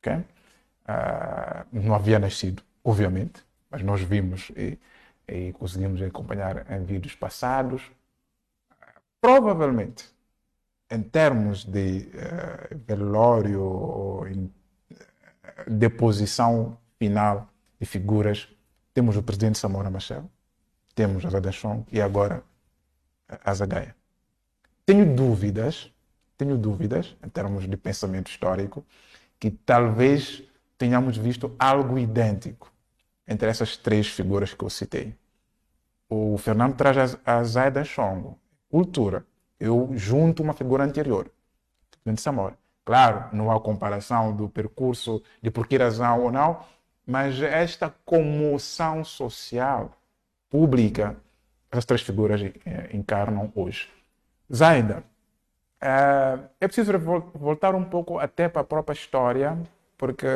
Okay? 0.00 0.24
Uh, 0.88 1.66
não 1.72 1.94
havia 1.94 2.18
nascido, 2.18 2.62
obviamente 2.82 3.47
mas 3.70 3.82
nós 3.82 4.00
vimos 4.02 4.50
e, 4.56 4.78
e 5.26 5.52
conseguimos 5.52 6.00
acompanhar 6.02 6.70
em 6.70 6.84
vídeos 6.84 7.14
passados. 7.14 7.82
Provavelmente, 9.20 10.06
em 10.90 11.02
termos 11.02 11.64
de 11.64 12.08
uh, 12.14 12.78
velório 12.86 13.62
ou 13.62 14.28
em, 14.28 14.44
uh, 14.44 15.70
deposição 15.70 16.78
final 16.98 17.48
de 17.78 17.86
figuras, 17.86 18.48
temos 18.94 19.16
o 19.16 19.22
presidente 19.22 19.58
Samora 19.58 19.90
Machel, 19.90 20.28
temos 20.94 21.24
a 21.24 21.30
Zadachon 21.30 21.84
e 21.92 22.00
agora 22.00 22.42
a 23.44 23.54
Zagaia. 23.54 23.94
Tenho 24.86 25.14
dúvidas, 25.14 25.92
tenho 26.36 26.56
dúvidas, 26.56 27.16
em 27.22 27.28
termos 27.28 27.68
de 27.68 27.76
pensamento 27.76 28.30
histórico, 28.30 28.84
que 29.38 29.50
talvez 29.50 30.42
tenhamos 30.78 31.16
visto 31.16 31.54
algo 31.58 31.98
idêntico 31.98 32.72
entre 33.28 33.48
essas 33.48 33.76
três 33.76 34.08
figuras 34.08 34.54
que 34.54 34.64
eu 34.64 34.70
citei. 34.70 35.14
O 36.08 36.38
Fernando 36.38 36.74
traz 36.74 37.18
a 37.24 37.44
Zaida 37.44 37.84
Chongo, 37.84 38.38
cultura. 38.70 39.26
Eu 39.60 39.90
junto 39.92 40.42
uma 40.42 40.54
figura 40.54 40.84
anterior, 40.84 41.30
de 42.06 42.20
Samora. 42.20 42.56
Claro, 42.84 43.26
não 43.34 43.50
há 43.50 43.60
comparação 43.60 44.34
do 44.34 44.48
percurso 44.48 45.22
de 45.42 45.50
por 45.50 45.66
que 45.66 45.76
razão 45.76 46.22
ou 46.22 46.32
não, 46.32 46.64
mas 47.06 47.42
esta 47.42 47.94
comoção 48.04 49.04
social, 49.04 49.92
pública, 50.48 51.14
essas 51.70 51.84
três 51.84 52.00
figuras 52.00 52.40
eh, 52.40 52.90
encarnam 52.94 53.52
hoje. 53.54 53.90
Zaida, 54.50 55.04
eh, 55.82 56.38
é 56.60 56.66
preciso 56.66 56.98
voltar 57.34 57.74
um 57.74 57.84
pouco 57.84 58.18
até 58.18 58.48
para 58.48 58.62
a 58.62 58.64
própria 58.64 58.94
história, 58.94 59.58
porque 59.98 60.26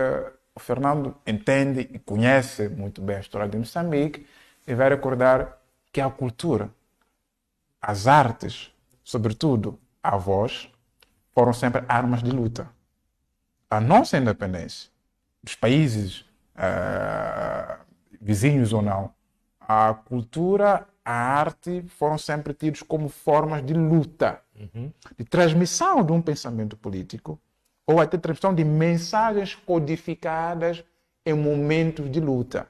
o 0.54 0.60
Fernando 0.60 1.16
entende 1.26 1.88
e 1.92 1.98
conhece 1.98 2.68
muito 2.68 3.00
bem 3.00 3.16
a 3.16 3.20
história 3.20 3.48
de 3.48 3.56
Moçambique 3.56 4.26
e 4.66 4.74
vai 4.74 4.88
recordar 4.88 5.58
que 5.90 6.00
a 6.00 6.10
cultura, 6.10 6.70
as 7.80 8.06
artes, 8.06 8.70
sobretudo 9.02 9.78
a 10.02 10.16
voz, 10.16 10.68
foram 11.34 11.52
sempre 11.52 11.84
armas 11.88 12.22
de 12.22 12.30
luta. 12.30 12.68
a 13.70 13.80
nossa 13.80 14.18
independência, 14.18 14.90
dos 15.42 15.54
países 15.54 16.26
uh, 16.56 17.80
vizinhos 18.20 18.74
ou 18.74 18.82
não, 18.82 19.10
a 19.58 19.94
cultura, 19.94 20.86
a 21.02 21.12
arte 21.12 21.82
foram 21.88 22.18
sempre 22.18 22.52
tidos 22.52 22.82
como 22.82 23.08
formas 23.08 23.64
de 23.64 23.72
luta, 23.72 24.42
uhum. 24.54 24.92
de 25.16 25.24
transmissão 25.24 26.04
de 26.04 26.12
um 26.12 26.20
pensamento 26.20 26.76
político 26.76 27.40
ou 27.86 28.00
até 28.00 28.16
transmissão 28.16 28.54
de 28.54 28.64
mensagens 28.64 29.54
codificadas 29.54 30.84
em 31.24 31.34
momentos 31.34 32.10
de 32.10 32.20
luta. 32.20 32.68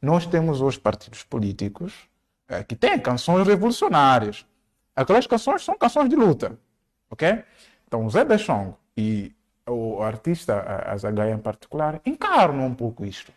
Nós 0.00 0.26
temos 0.26 0.60
hoje 0.60 0.78
partidos 0.78 1.22
políticos 1.22 2.08
é, 2.48 2.62
que 2.62 2.76
têm 2.76 2.98
canções 2.98 3.46
revolucionárias. 3.46 4.46
Aquelas 4.94 5.26
canções 5.26 5.64
são 5.64 5.76
canções 5.76 6.08
de 6.08 6.16
luta, 6.16 6.58
ok? 7.10 7.42
Então, 7.86 8.08
Zé 8.10 8.24
Bechong 8.24 8.74
e 8.96 9.34
o 9.66 10.02
artista 10.02 10.84
Azagaia 10.86 11.32
em 11.32 11.38
particular 11.38 12.00
encarnam 12.04 12.66
um 12.66 12.74
pouco 12.74 13.04
isto. 13.04 13.32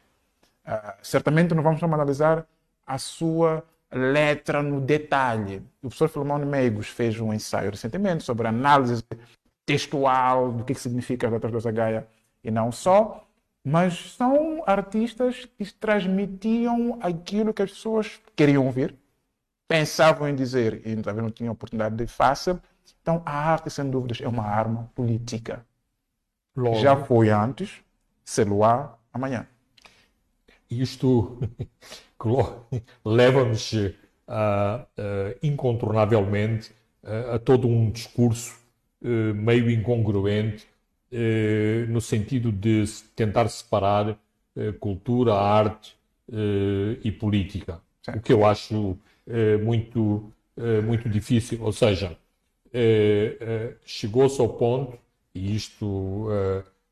Uh, 0.65 0.93
certamente 1.01 1.53
não 1.53 1.63
vamos 1.63 1.81
analisar 1.81 2.45
a 2.85 2.97
sua 2.97 3.63
letra 3.91 4.61
no 4.61 4.81
detalhe. 4.81 5.57
O 5.77 5.87
professor 5.87 6.09
Filomão 6.09 6.39
Meigos 6.39 6.87
fez 6.89 7.19
um 7.19 7.33
ensaio 7.33 7.71
recentemente 7.71 8.23
sobre 8.23 8.47
análise 8.47 9.01
textual 9.67 10.53
do 10.53 10.63
que, 10.63 10.73
que 10.73 10.79
significa 10.79 11.27
as 11.27 11.33
letras 11.33 11.51
do 11.51 11.57
Azagaia 11.57 12.07
e 12.41 12.49
não 12.49 12.71
só, 12.71 13.27
mas 13.63 14.13
são 14.13 14.63
artistas 14.65 15.45
que 15.45 15.73
transmitiam 15.73 16.97
aquilo 17.01 17.53
que 17.53 17.61
as 17.61 17.71
pessoas 17.71 18.19
queriam 18.33 18.65
ouvir, 18.65 18.95
pensavam 19.67 20.29
em 20.29 20.33
dizer 20.33 20.81
e 20.87 20.95
talvez 20.95 21.21
não 21.21 21.29
tinham 21.29 21.51
oportunidade 21.51 21.97
de 21.97 22.07
fazer. 22.07 22.57
Então, 23.01 23.21
a 23.25 23.51
arte, 23.51 23.69
sem 23.69 23.89
dúvidas, 23.89 24.21
é 24.21 24.27
uma 24.27 24.43
arma 24.43 24.89
política. 24.95 25.65
Logo. 26.55 26.79
Já 26.79 26.95
foi 26.95 27.29
antes, 27.29 27.83
celular, 28.23 28.97
amanhã. 29.13 29.45
Isto 30.71 31.37
leva-nos 33.03 33.73
uh, 33.73 33.87
uh, 34.27 35.37
incontornavelmente 35.43 36.71
uh, 37.03 37.35
a 37.35 37.39
todo 37.39 37.67
um 37.67 37.91
discurso 37.91 38.66
meio 39.35 39.69
incongruente, 39.69 40.67
no 41.89 42.01
sentido 42.01 42.51
de 42.51 42.83
tentar 43.15 43.47
separar 43.49 44.17
cultura, 44.79 45.33
arte 45.33 45.95
e 47.03 47.11
política. 47.11 47.81
Certo. 48.01 48.19
O 48.19 48.21
que 48.21 48.33
eu 48.33 48.45
acho 48.45 48.97
muito, 49.63 50.31
muito 50.85 51.07
difícil. 51.09 51.59
Ou 51.61 51.71
seja, 51.71 52.17
chegou-se 53.85 54.39
ao 54.41 54.49
ponto, 54.49 54.97
e 55.33 55.55
isto 55.55 56.27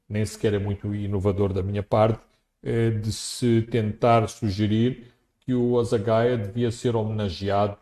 nem 0.07 0.25
sequer 0.25 0.53
é 0.53 0.60
muito 0.60 0.93
inovador 0.93 1.51
da 1.51 1.63
minha 1.63 1.84
parte, 1.84 2.22
de 3.01 3.12
se 3.12 3.62
tentar 3.69 4.27
sugerir 4.27 5.07
que 5.41 5.53
o 5.53 5.79
Azagaia 5.79 6.38
devia 6.38 6.72
ser 6.72 6.95
homenageado 6.95 7.77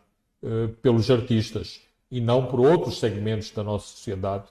pelos 0.82 1.10
artistas 1.10 1.80
e 2.14 2.20
não 2.20 2.46
por 2.46 2.60
outros 2.60 3.00
segmentos 3.00 3.50
da 3.50 3.64
nossa 3.64 3.88
sociedade 3.88 4.44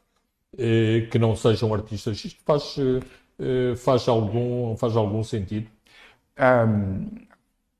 uh, 0.56 1.10
que 1.10 1.18
não 1.18 1.34
sejam 1.34 1.74
artistas. 1.74 2.26
Isto 2.26 2.42
faz, 2.44 2.76
uh, 2.78 3.78
faz, 3.78 4.06
algum, 4.10 4.76
faz 4.76 4.98
algum 4.98 5.24
sentido? 5.24 5.70
Um, 6.38 7.26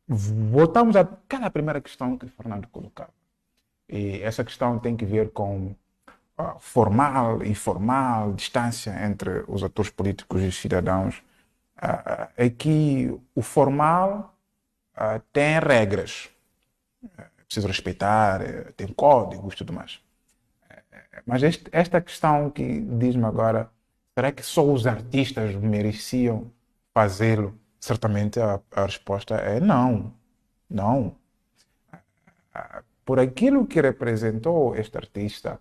voltamos 0.08 0.96
àquela 0.96 1.50
primeira 1.50 1.82
questão 1.82 2.18
que 2.18 2.26
o 2.26 2.30
Fernando 2.30 2.66
colocava. 2.70 3.10
E 3.90 4.22
essa 4.22 4.42
questão 4.42 4.80
tem 4.80 4.96
que 4.96 5.04
ver 5.04 5.32
com 5.32 5.76
uh, 6.40 6.58
formal 6.60 7.44
informal, 7.44 8.32
distância 8.32 8.96
entre 9.06 9.44
os 9.50 9.66
atores 9.66 9.92
políticos 9.92 10.42
e 10.44 10.48
os 10.48 10.56
cidadãos. 10.56 11.18
Uh, 11.78 12.30
é 12.38 12.50
que 12.50 13.14
o 13.36 13.42
formal 13.42 14.34
tem 15.34 15.60
regras. 15.60 16.30
É 17.54 17.56
preciso 17.56 17.68
respeitar, 17.68 18.42
é, 18.42 18.72
tem 18.76 18.88
códigos 18.88 19.54
e 19.54 19.58
tudo 19.58 19.74
mais. 19.74 20.00
É, 20.68 20.82
mas 21.24 21.44
este, 21.44 21.70
esta 21.72 22.02
questão 22.02 22.50
que 22.50 22.82
diz-me 22.82 23.26
agora, 23.26 23.70
será 24.16 24.32
que 24.32 24.42
só 24.42 24.66
os 24.66 24.88
artistas 24.88 25.54
mereciam 25.54 26.52
fazê-lo? 26.96 27.56
Certamente 27.80 28.40
a, 28.40 28.60
a 28.72 28.86
resposta 28.86 29.36
é 29.36 29.60
não. 29.60 30.14
Não. 30.68 31.16
Por 33.06 33.20
aquilo 33.20 33.68
que 33.68 33.80
representou 33.80 34.76
este 34.76 34.98
artista 34.98 35.60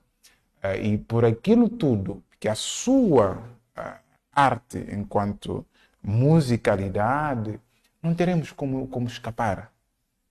e 0.80 0.96
por 0.96 1.26
aquilo 1.26 1.68
tudo 1.68 2.22
que 2.40 2.48
a 2.48 2.54
sua 2.54 3.42
arte 4.32 4.78
enquanto 4.90 5.66
musicalidade 6.02 7.60
não 8.02 8.14
teremos 8.14 8.50
como, 8.52 8.86
como 8.88 9.08
escapar 9.08 9.71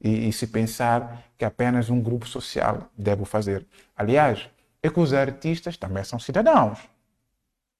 e, 0.03 0.29
e, 0.29 0.33
se 0.33 0.47
pensar 0.47 1.23
que 1.37 1.45
apenas 1.45 1.89
um 1.89 2.01
grupo 2.01 2.27
social 2.27 2.89
deve 2.97 3.23
fazer. 3.25 3.65
Aliás, 3.95 4.49
é 4.81 4.89
que 4.89 4.99
os 4.99 5.13
artistas 5.13 5.77
também 5.77 6.03
são 6.03 6.19
cidadãos. 6.19 6.79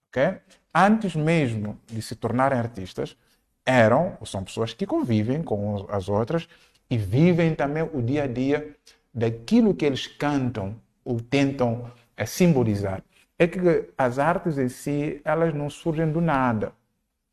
Okay? 0.10 0.38
Antes 0.74 1.16
mesmo 1.16 1.80
de 1.88 2.02
se 2.02 2.16
tornarem 2.16 2.60
artistas, 2.60 3.18
eram 3.66 4.18
ou 4.20 4.26
são 4.26 4.44
pessoas 4.44 4.74
que 4.74 4.86
convivem 4.86 5.42
com 5.42 5.88
as 5.90 6.10
outras 6.10 6.48
e 6.90 6.98
vivem 6.98 7.56
também 7.56 7.84
o 7.84 8.02
dia 8.02 8.24
a 8.24 8.28
dia 8.28 8.76
daquilo 9.14 9.74
que 9.74 9.86
eles 9.86 10.08
cantam 10.08 10.76
ou 11.04 11.20
tentam 11.20 11.92
é, 12.16 12.26
simbolizar. 12.26 13.04
É 13.38 13.48
que 13.48 13.60
as 13.98 14.20
artes 14.20 14.58
em 14.58 14.70
si, 14.70 15.20
elas 15.26 15.54
não 15.54 15.70
surgem 15.70 16.12
do 16.12 16.22
nada. 16.22 16.74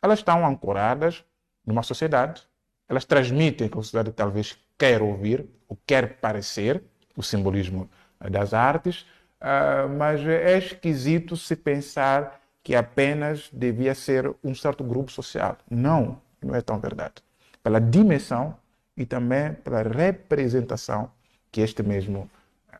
Elas 0.02 0.20
estão 0.20 0.46
ancoradas 0.46 1.22
numa 1.66 1.82
sociedade 1.82 2.47
elas 2.88 3.04
transmitem 3.04 3.66
o 3.66 3.70
que 3.70 3.78
a 3.78 3.82
sociedade 3.82 4.12
talvez 4.12 4.56
quer 4.78 5.02
ouvir, 5.02 5.44
ou 5.68 5.78
quer 5.86 6.18
parecer, 6.18 6.82
o 7.16 7.22
simbolismo 7.22 7.90
das 8.30 8.54
artes, 8.54 9.02
uh, 9.40 9.88
mas 9.96 10.24
é 10.26 10.56
esquisito 10.56 11.36
se 11.36 11.54
pensar 11.54 12.40
que 12.62 12.74
apenas 12.74 13.50
devia 13.52 13.94
ser 13.94 14.32
um 14.42 14.54
certo 14.54 14.84
grupo 14.84 15.10
social. 15.10 15.56
Não, 15.70 16.20
não 16.42 16.54
é 16.54 16.60
tão 16.60 16.78
verdade. 16.78 17.14
Pela 17.62 17.80
dimensão 17.80 18.56
e 18.96 19.04
também 19.04 19.52
pela 19.52 19.82
representação 19.82 21.10
que 21.50 21.60
este 21.60 21.82
mesmo 21.82 22.30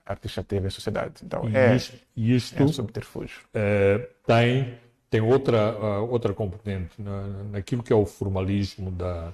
artista 0.04 0.42
teve 0.42 0.66
em 0.66 0.70
sociedade. 0.70 1.14
Então, 1.24 1.48
e 1.48 1.56
é, 1.56 1.76
isto, 1.76 1.96
isto 2.16 2.60
é 2.60 2.64
um 2.64 2.68
subterfúgio. 2.68 3.40
Uh, 3.48 4.06
tem, 4.26 4.78
tem 5.10 5.20
outra, 5.20 5.76
uh, 5.78 6.10
outra 6.10 6.32
componente 6.32 7.00
na, 7.00 7.22
naquilo 7.52 7.82
que 7.82 7.92
é 7.92 7.96
o 7.96 8.06
formalismo 8.06 8.90
da, 8.90 9.32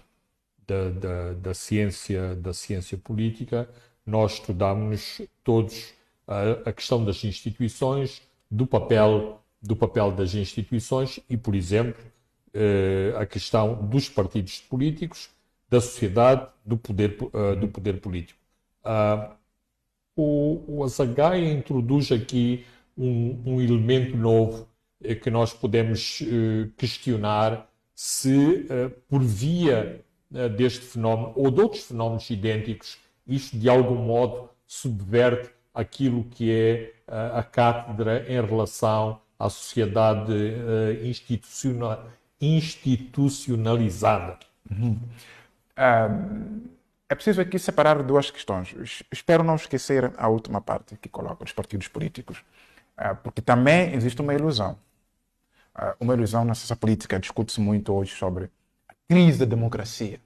da, 0.67 0.91
da, 0.91 1.33
da, 1.35 1.55
ciência, 1.55 2.35
da 2.37 2.53
ciência 2.53 2.99
política, 2.99 3.69
nós 4.05 4.35
estudamos 4.35 5.21
todos 5.43 5.93
a, 6.27 6.69
a, 6.71 6.73
questão 6.73 7.05
das 7.05 7.25
instituições, 7.25 8.23
do 8.51 8.67
papel, 8.67 9.43
do 9.61 9.75
papel 9.75 10.13
das 10.13 10.35
instituições 10.35 11.21
e, 11.29 11.37
por 11.37 11.55
exemplo, 11.55 12.03
eh, 12.53 13.15
a 13.17 13.27
questão 13.27 13.87
dos 13.87 14.09
partidos 14.09 14.61
políticos, 14.61 15.31
da 15.69 15.81
sociedade, 15.81 16.47
do 16.65 16.77
poder, 16.77 17.17
uh, 17.21 17.57
do 17.57 17.67
poder 17.69 18.01
político. 18.01 18.39
Uh, 18.85 19.35
o, 20.17 20.83
o 20.83 20.87
introduz 21.35 22.13
aqui 22.13 22.65
um, 22.97 23.43
um 23.45 23.61
elemento 23.61 24.17
novo 24.17 24.69
eh, 25.03 25.17
que 25.17 25.29
nós 25.31 25.53
podemos 25.53 26.23
eh, 26.23 26.71
questionar 26.77 27.69
se, 27.93 28.67
por 29.09 29.21
via 29.21 30.04
deste 30.57 30.85
fenómeno 30.85 31.33
ou 31.37 31.51
de 31.51 31.61
outros 31.61 31.85
fenómenos 31.85 32.29
idênticos, 32.29 32.99
isto 33.27 33.57
de 33.57 33.69
algum 33.69 33.97
modo 33.97 34.51
subverte 34.67 35.51
aquilo 35.73 36.25
que 36.25 36.51
é 36.51 36.95
eh, 37.09 37.31
a 37.35 37.43
cátedra 37.43 38.25
em 38.29 38.45
relação 38.45 39.21
à 39.39 39.49
sociedade 39.49 40.33
eh, 40.33 41.07
institucional, 41.09 42.09
institucionalizada. 42.41 44.39
Uhum. 44.71 44.99
é 47.09 47.15
preciso 47.15 47.41
aqui 47.41 47.59
separar 47.59 48.03
duas 48.03 48.31
questões. 48.31 48.75
Espero 49.13 49.43
não 49.45 49.57
esquecer 49.57 50.13
a 50.17 50.29
última 50.29 50.61
parte 50.61 50.97
que 50.97 51.09
coloca 51.09 51.45
os 51.45 51.53
partidos 51.53 51.89
políticos, 51.89 52.43
porque 53.23 53.43
também 53.43 53.93
existe 53.95 54.21
uma 54.23 54.33
ilusão. 54.35 54.79
uma 56.01 56.15
ilusão 56.15 56.43
na 56.43 56.49
nossa 56.49 56.77
política. 56.77 57.19
Discute-se 57.21 57.61
muito 57.61 57.93
hoje 57.93 58.13
sobre 58.15 58.51
crise 59.09 59.39
da 59.39 59.45
democracia. 59.45 60.21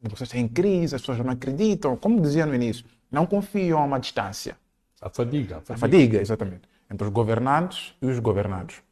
A 0.00 0.02
democracia 0.02 0.24
está 0.24 0.38
em 0.38 0.48
crise, 0.48 0.94
as 0.94 1.02
pessoas 1.02 1.18
não 1.18 1.30
acreditam. 1.30 1.96
Como 1.96 2.20
dizia 2.20 2.46
no 2.46 2.54
início, 2.54 2.84
não 3.10 3.26
confiam 3.26 3.78
a 3.78 3.84
uma 3.84 3.98
distância. 3.98 4.56
A 5.00 5.08
fadiga. 5.08 5.58
A 5.58 5.60
fadiga, 5.60 5.74
a 5.74 5.78
fadiga 5.78 6.20
exatamente. 6.20 6.68
Entre 6.90 7.06
os 7.06 7.12
governantes 7.12 7.94
e 8.00 8.06
os 8.06 8.18
governados. 8.18 8.82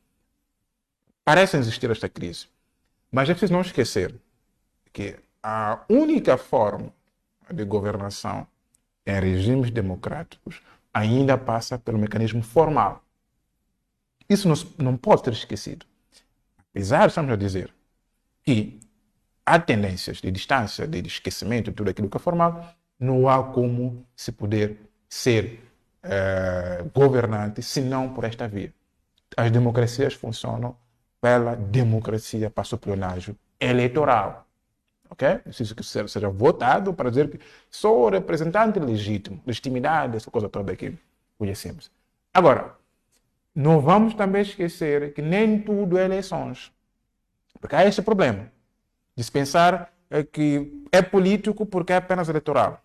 Parece 1.24 1.56
existir 1.56 1.90
esta 1.90 2.08
crise. 2.08 2.46
Mas 3.10 3.28
é 3.28 3.32
preciso 3.32 3.52
não 3.52 3.60
esquecer 3.60 4.14
que 4.92 5.16
a 5.42 5.84
única 5.88 6.36
forma 6.36 6.92
de 7.50 7.64
governação 7.64 8.46
em 9.04 9.20
regimes 9.20 9.70
democráticos 9.70 10.62
ainda 10.92 11.36
passa 11.36 11.78
pelo 11.78 11.98
mecanismo 11.98 12.42
formal. 12.42 13.02
Isso 14.28 14.48
não, 14.48 14.54
não 14.78 14.96
pode 14.96 15.24
ser 15.24 15.32
esquecido. 15.32 15.86
Apesar, 16.70 17.08
estamos 17.08 17.32
a 17.32 17.36
dizer, 17.36 17.72
que 18.42 18.80
há 19.44 19.58
tendências 19.58 20.18
de 20.18 20.30
distância, 20.30 20.86
de 20.86 21.06
esquecimento 21.06 21.70
de 21.70 21.76
tudo 21.76 21.90
aquilo 21.90 22.08
que 22.08 22.16
é 22.16 22.20
formal, 22.20 22.74
não 22.98 23.28
há 23.28 23.42
como 23.42 24.06
se 24.14 24.30
poder 24.32 24.78
ser 25.08 25.60
uh, 26.04 26.88
governante 26.94 27.62
senão 27.62 28.12
por 28.12 28.24
esta 28.24 28.46
via. 28.48 28.72
As 29.36 29.50
democracias 29.50 30.14
funcionam 30.14 30.76
pela 31.20 31.54
democracia 31.54 32.50
para 32.50 32.64
suplenágio 32.64 33.36
eleitoral. 33.60 34.46
Ok? 35.10 35.38
Preciso 35.38 35.74
que 35.74 35.84
seja 35.84 36.28
votado 36.28 36.94
para 36.94 37.10
dizer 37.10 37.30
que 37.30 37.38
sou 37.70 38.08
representante 38.08 38.78
legítimo, 38.78 39.40
legitimidade, 39.46 40.16
essa 40.16 40.30
coisa 40.30 40.48
toda 40.48 40.74
que 40.74 40.96
conhecemos. 41.38 41.90
Agora, 42.32 42.74
não 43.54 43.80
vamos 43.80 44.14
também 44.14 44.42
esquecer 44.42 45.12
que 45.12 45.20
nem 45.20 45.60
tudo 45.60 45.98
é 45.98 46.06
eleições. 46.06 46.72
Porque 47.60 47.76
há 47.76 47.86
este 47.86 48.02
problema 48.02 48.50
de 49.16 49.22
se 49.22 49.30
pensar 49.30 49.92
é 50.10 50.22
que 50.22 50.84
é 50.90 51.00
político 51.00 51.64
porque 51.64 51.92
é 51.92 51.96
apenas 51.96 52.28
eleitoral. 52.28 52.82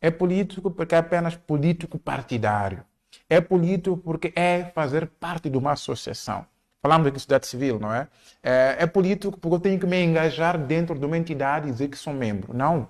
É 0.00 0.10
político 0.10 0.70
porque 0.70 0.94
é 0.94 0.98
apenas 0.98 1.36
político 1.36 1.98
partidário. 1.98 2.84
É 3.28 3.40
político 3.40 3.96
porque 3.96 4.32
é 4.36 4.64
fazer 4.74 5.06
parte 5.06 5.48
de 5.48 5.56
uma 5.56 5.72
associação. 5.72 6.46
Falamos 6.80 7.06
aqui 7.06 7.14
de 7.16 7.20
sociedade 7.20 7.46
civil, 7.46 7.78
não 7.80 7.92
é? 7.92 8.08
é? 8.42 8.76
É 8.80 8.86
político 8.86 9.38
porque 9.38 9.56
eu 9.56 9.60
tenho 9.60 9.80
que 9.80 9.86
me 9.86 10.02
engajar 10.02 10.58
dentro 10.58 10.98
de 10.98 11.04
uma 11.04 11.18
entidade 11.18 11.68
e 11.68 11.72
dizer 11.72 11.88
que 11.88 11.96
sou 11.96 12.12
membro. 12.12 12.54
Não. 12.54 12.88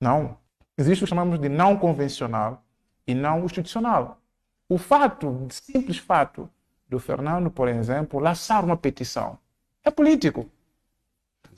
Não. 0.00 0.36
Existe 0.76 1.04
o 1.04 1.06
que 1.06 1.10
chamamos 1.10 1.38
de 1.38 1.48
não 1.48 1.76
convencional 1.76 2.64
e 3.06 3.14
não 3.14 3.44
institucional. 3.44 4.18
O 4.68 4.78
fato, 4.78 5.46
simples 5.50 5.98
fato 5.98 6.48
do 6.88 6.98
Fernando, 6.98 7.50
por 7.50 7.68
exemplo, 7.68 8.18
lançar 8.18 8.64
uma 8.64 8.76
petição 8.76 9.38
é 9.84 9.90
político. 9.90 10.48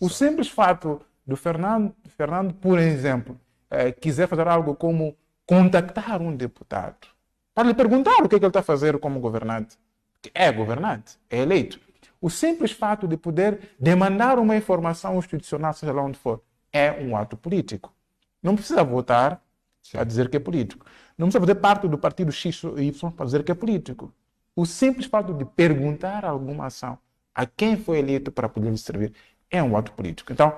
O 0.00 0.08
simples 0.08 0.48
fato 0.48 1.00
do 1.26 1.37
Fernando, 1.37 1.94
Fernando 2.16 2.54
por 2.54 2.78
exemplo, 2.78 3.38
é, 3.70 3.92
quiser 3.92 4.28
fazer 4.28 4.46
algo 4.46 4.74
como 4.74 5.16
contactar 5.46 6.20
um 6.20 6.34
deputado 6.34 7.08
para 7.54 7.68
lhe 7.68 7.74
perguntar 7.74 8.22
o 8.22 8.28
que, 8.28 8.34
é 8.34 8.38
que 8.38 8.44
ele 8.44 8.50
está 8.50 8.60
a 8.60 8.64
fazer 8.64 8.98
como 8.98 9.20
governante, 9.20 9.78
que 10.20 10.30
é 10.34 10.50
governante, 10.50 11.18
é 11.30 11.38
eleito. 11.38 11.78
O 12.20 12.28
simples 12.28 12.72
fato 12.72 13.06
de 13.06 13.16
poder 13.16 13.74
demandar 13.78 14.38
uma 14.38 14.56
informação 14.56 15.18
institucional, 15.18 15.72
seja 15.72 15.92
lá 15.92 16.02
onde 16.02 16.18
for, 16.18 16.42
é 16.72 16.90
um 16.92 17.16
ato 17.16 17.37
político. 17.37 17.94
Não 18.42 18.56
precisa 18.56 18.82
votar 18.82 19.40
Sim. 19.82 19.92
para 19.92 20.04
dizer 20.04 20.28
que 20.28 20.37
é 20.37 20.40
político. 20.40 20.84
Não 21.16 21.28
precisa 21.28 21.40
fazer 21.40 21.54
parte 21.56 21.87
do 21.87 21.96
partido 21.96 22.32
X 22.32 22.64
ou 22.64 22.80
Y 22.80 23.10
para 23.12 23.26
dizer 23.26 23.44
que 23.44 23.52
é 23.52 23.54
político. 23.54 24.12
O 24.56 24.66
simples 24.66 25.06
fato 25.06 25.32
de 25.32 25.44
perguntar 25.44 26.24
alguma 26.24 26.66
ação 26.66 26.98
a 27.35 27.47
quem 27.47 27.77
foi 27.77 27.99
eleito 27.99 28.31
para 28.31 28.49
poder 28.49 28.77
servir 28.79 29.12
é 29.51 29.62
um 29.62 29.77
ato 29.77 29.92
político. 29.92 30.33
Então, 30.33 30.57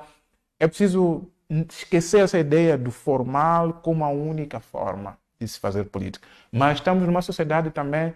é 0.59 0.67
preciso 0.67 1.27
esquecer 1.69 2.21
essa 2.21 2.39
ideia 2.39 2.77
do 2.77 2.91
formal 2.91 3.75
como 3.75 4.05
a 4.05 4.09
única 4.09 4.61
forma 4.61 5.19
de 5.39 5.47
se 5.47 5.59
fazer 5.59 5.85
política. 5.85 6.27
Mas 6.51 6.79
estamos 6.79 7.05
numa 7.05 7.23
sociedade 7.23 7.71
também 7.71 8.15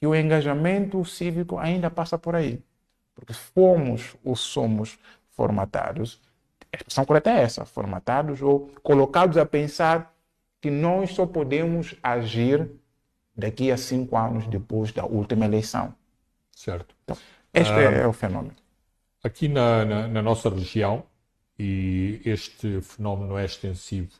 que 0.00 0.06
o 0.06 0.14
engajamento 0.14 1.04
cívico 1.04 1.58
ainda 1.58 1.90
passa 1.90 2.16
por 2.16 2.34
aí. 2.34 2.62
Porque 3.14 3.32
fomos 3.32 4.16
ou 4.24 4.36
somos 4.36 4.98
formatados, 5.30 6.20
a 6.72 6.76
expressão 6.76 7.04
correta 7.04 7.30
é 7.30 7.42
essa, 7.42 7.64
formatados 7.64 8.42
ou 8.42 8.70
colocados 8.82 9.36
a 9.36 9.46
pensar 9.46 10.14
que 10.60 10.70
nós 10.70 11.10
só 11.10 11.26
podemos 11.26 11.94
agir 12.02 12.70
daqui 13.34 13.70
a 13.70 13.76
cinco 13.76 14.16
anos 14.16 14.46
depois 14.46 14.92
da 14.92 15.04
última 15.04 15.44
eleição. 15.44 15.94
Certo. 16.54 16.94
Então, 17.04 17.16
este 17.52 17.72
ah, 17.72 17.80
é 17.80 18.06
o 18.06 18.12
fenômeno. 18.12 18.54
Aqui 19.22 19.48
na, 19.48 19.84
na, 19.84 20.08
na, 20.08 20.22
nossa 20.22 20.48
região, 20.48 21.04
e 21.58 22.20
este 22.24 22.80
fenómeno 22.80 23.36
é 23.36 23.44
extensivo 23.44 24.12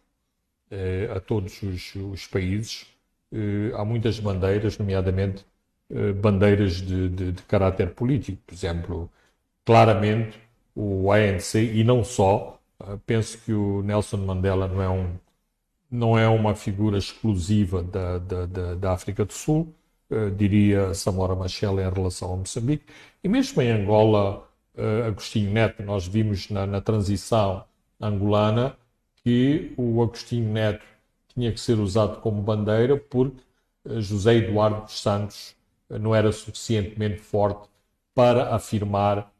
eh, 0.70 1.08
a 1.14 1.20
todos 1.20 1.62
os, 1.62 1.94
os 1.94 2.26
países, 2.26 2.86
eh, 3.32 3.72
há 3.74 3.84
muitas 3.84 4.18
bandeiras, 4.18 4.78
nomeadamente 4.78 5.44
eh, 5.90 6.12
bandeiras 6.12 6.76
de, 6.82 7.08
de, 7.08 7.32
de, 7.32 7.42
caráter 7.44 7.94
político. 7.94 8.38
Por 8.46 8.54
exemplo, 8.54 9.10
claramente 9.64 10.38
o 10.74 11.10
ANC, 11.12 11.54
e 11.56 11.84
não 11.84 12.04
só, 12.04 12.60
eh, 12.80 12.98
penso 13.06 13.38
que 13.38 13.52
o 13.52 13.82
Nelson 13.82 14.18
Mandela 14.18 14.68
não 14.68 14.82
é 14.82 14.88
um 14.88 15.18
não 15.90 16.18
é 16.18 16.28
uma 16.28 16.54
figura 16.54 16.98
exclusiva 16.98 17.82
da, 17.82 18.18
da, 18.18 18.46
da, 18.46 18.74
da 18.74 18.92
África 18.92 19.24
do 19.24 19.32
Sul, 19.32 19.74
uh, 20.10 20.30
diria 20.30 20.94
Samora 20.94 21.34
Machel 21.34 21.80
em 21.80 21.90
relação 21.90 22.32
a 22.32 22.36
Moçambique, 22.36 22.84
e 23.22 23.28
mesmo 23.28 23.60
em 23.62 23.70
Angola, 23.70 24.48
uh, 24.76 25.06
Agostinho 25.06 25.50
Neto, 25.50 25.82
nós 25.82 26.06
vimos 26.06 26.50
na, 26.50 26.66
na, 26.66 26.80
transição 26.80 27.64
angolana 28.00 28.76
que 29.22 29.72
o 29.76 30.02
Agostinho 30.02 30.52
Neto 30.52 30.84
tinha 31.28 31.52
que 31.52 31.60
ser 31.60 31.78
usado 31.78 32.20
como 32.20 32.42
bandeira 32.42 32.96
porque 32.96 33.42
uh, 33.84 34.00
José 34.00 34.36
Eduardo 34.36 34.82
dos 34.82 35.00
Santos 35.00 35.56
não 35.88 36.14
era 36.14 36.30
suficientemente 36.32 37.18
forte 37.18 37.68
para 38.14 38.54
afirmar 38.54 39.32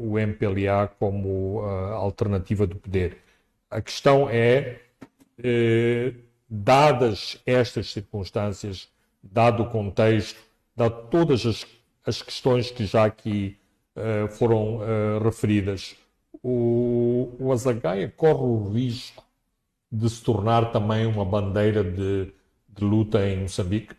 o 0.00 0.18
MPLA 0.18 0.86
como 0.98 1.60
alternativa 1.62 2.64
do 2.64 2.76
poder. 2.76 3.18
A 3.68 3.80
questão 3.80 4.28
é 4.30 4.80
eh, 5.42 6.12
dadas 6.48 7.40
estas 7.46 7.90
circunstâncias, 7.90 8.88
dado 9.22 9.62
o 9.62 9.70
contexto, 9.70 10.40
dado 10.76 11.08
todas 11.08 11.46
as, 11.46 11.66
as 12.04 12.22
questões 12.22 12.70
que 12.70 12.84
já 12.86 13.04
aqui 13.04 13.58
eh, 13.94 14.26
foram 14.28 14.80
eh, 14.82 15.18
referidas, 15.22 15.96
o, 16.42 17.34
o 17.38 17.52
Azagaia 17.52 18.08
corre 18.08 18.42
o 18.42 18.72
risco 18.72 19.24
de 19.90 20.08
se 20.08 20.22
tornar 20.22 20.72
também 20.72 21.06
uma 21.06 21.24
bandeira 21.24 21.84
de, 21.84 22.32
de 22.68 22.84
luta 22.84 23.26
em 23.26 23.42
Moçambique? 23.42 23.94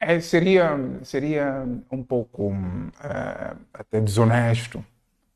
É, 0.00 0.20
seria, 0.20 0.70
seria 1.02 1.66
um 1.90 2.02
pouco 2.02 2.50
uh, 2.52 3.58
até 3.72 4.00
desonesto 4.00 4.84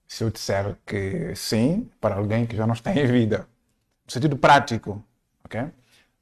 se 0.07 0.25
eu 0.25 0.31
disser 0.31 0.77
que 0.87 1.35
sim, 1.35 1.90
para 2.01 2.16
alguém 2.16 2.46
que 2.46 2.57
já 2.57 2.66
não 2.66 2.75
está 2.75 2.94
em 2.94 3.07
vida 3.07 3.48
no 4.07 4.12
sentido 4.12 4.37
prático, 4.37 5.03
ok? 5.44 5.70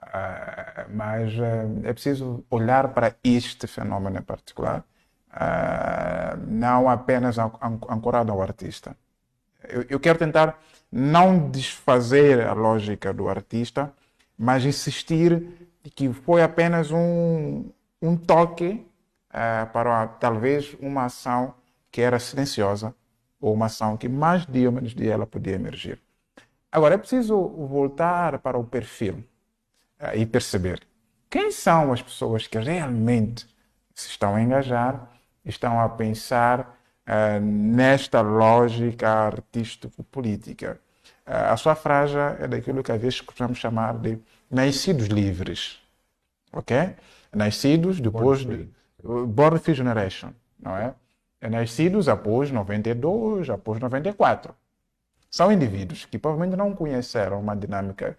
Uh, 0.02 0.88
mas 0.92 1.32
uh, 1.34 1.80
é 1.84 1.92
preciso 1.92 2.44
olhar 2.50 2.88
para 2.88 3.14
este 3.22 3.66
fenômeno 3.66 4.18
em 4.18 4.22
particular, 4.22 4.82
uh, 5.28 6.36
não 6.48 6.88
apenas 6.88 7.36
ancorado 7.38 8.32
ao 8.32 8.40
artista. 8.40 8.96
Eu, 9.68 9.84
eu, 9.90 10.00
quero 10.00 10.18
tentar 10.18 10.58
não 10.90 11.50
desfazer 11.50 12.46
a 12.46 12.54
lógica 12.54 13.12
do 13.12 13.28
artista, 13.28 13.92
mas 14.38 14.64
insistir 14.64 15.70
que 15.94 16.10
foi 16.12 16.42
apenas 16.42 16.90
um, 16.90 17.70
um 18.00 18.16
toque 18.16 18.84
para 19.72 20.08
talvez 20.18 20.76
uma 20.80 21.04
ação 21.04 21.54
que 21.92 22.00
era 22.00 22.18
silenciosa 22.18 22.92
ou 23.40 23.54
uma 23.54 23.66
ação 23.66 23.96
que 23.96 24.08
mais 24.08 24.44
dia 24.46 24.68
ou 24.68 24.72
menos 24.72 24.94
dia 24.94 25.12
ela 25.12 25.26
podia 25.26 25.54
emergir. 25.54 26.00
Agora, 26.72 26.94
é 26.94 26.98
preciso 26.98 27.38
voltar 27.48 28.38
para 28.38 28.58
o 28.58 28.64
perfil 28.64 29.22
e 30.14 30.24
perceber 30.26 30.80
quem 31.28 31.50
são 31.52 31.92
as 31.92 32.02
pessoas 32.02 32.46
que 32.46 32.58
realmente 32.58 33.46
se 33.94 34.08
estão 34.08 34.34
a 34.34 34.42
engajar, 34.42 35.08
estão 35.44 35.78
a 35.78 35.88
pensar 35.88 36.76
uh, 37.06 37.40
nesta 37.40 38.20
lógica 38.20 39.08
artístico-política. 39.08 40.80
Uh, 41.26 41.52
a 41.52 41.56
sua 41.56 41.74
frase 41.74 42.16
é 42.40 42.48
daquilo 42.48 42.82
que 42.82 42.90
às 42.90 43.00
vezes 43.00 43.20
costumamos 43.20 43.58
chamar 43.58 43.98
de 43.98 44.18
nascidos 44.50 45.06
livres. 45.06 45.78
Ok? 46.52 46.76
Nascidos 47.32 48.00
depois 48.00 48.44
Born 48.44 48.64
de. 48.64 48.80
Born 49.26 49.58
Free 49.60 49.74
Generation, 49.74 50.32
não 50.58 50.76
é? 50.76 50.94
Nascidos 51.48 52.08
após 52.08 52.50
92, 52.50 53.48
após 53.48 53.80
94 53.80 54.54
são 55.30 55.52
indivíduos 55.52 56.04
que 56.04 56.18
provavelmente 56.18 56.56
não 56.56 56.74
conheceram 56.74 57.40
uma 57.40 57.54
dinâmica 57.54 58.18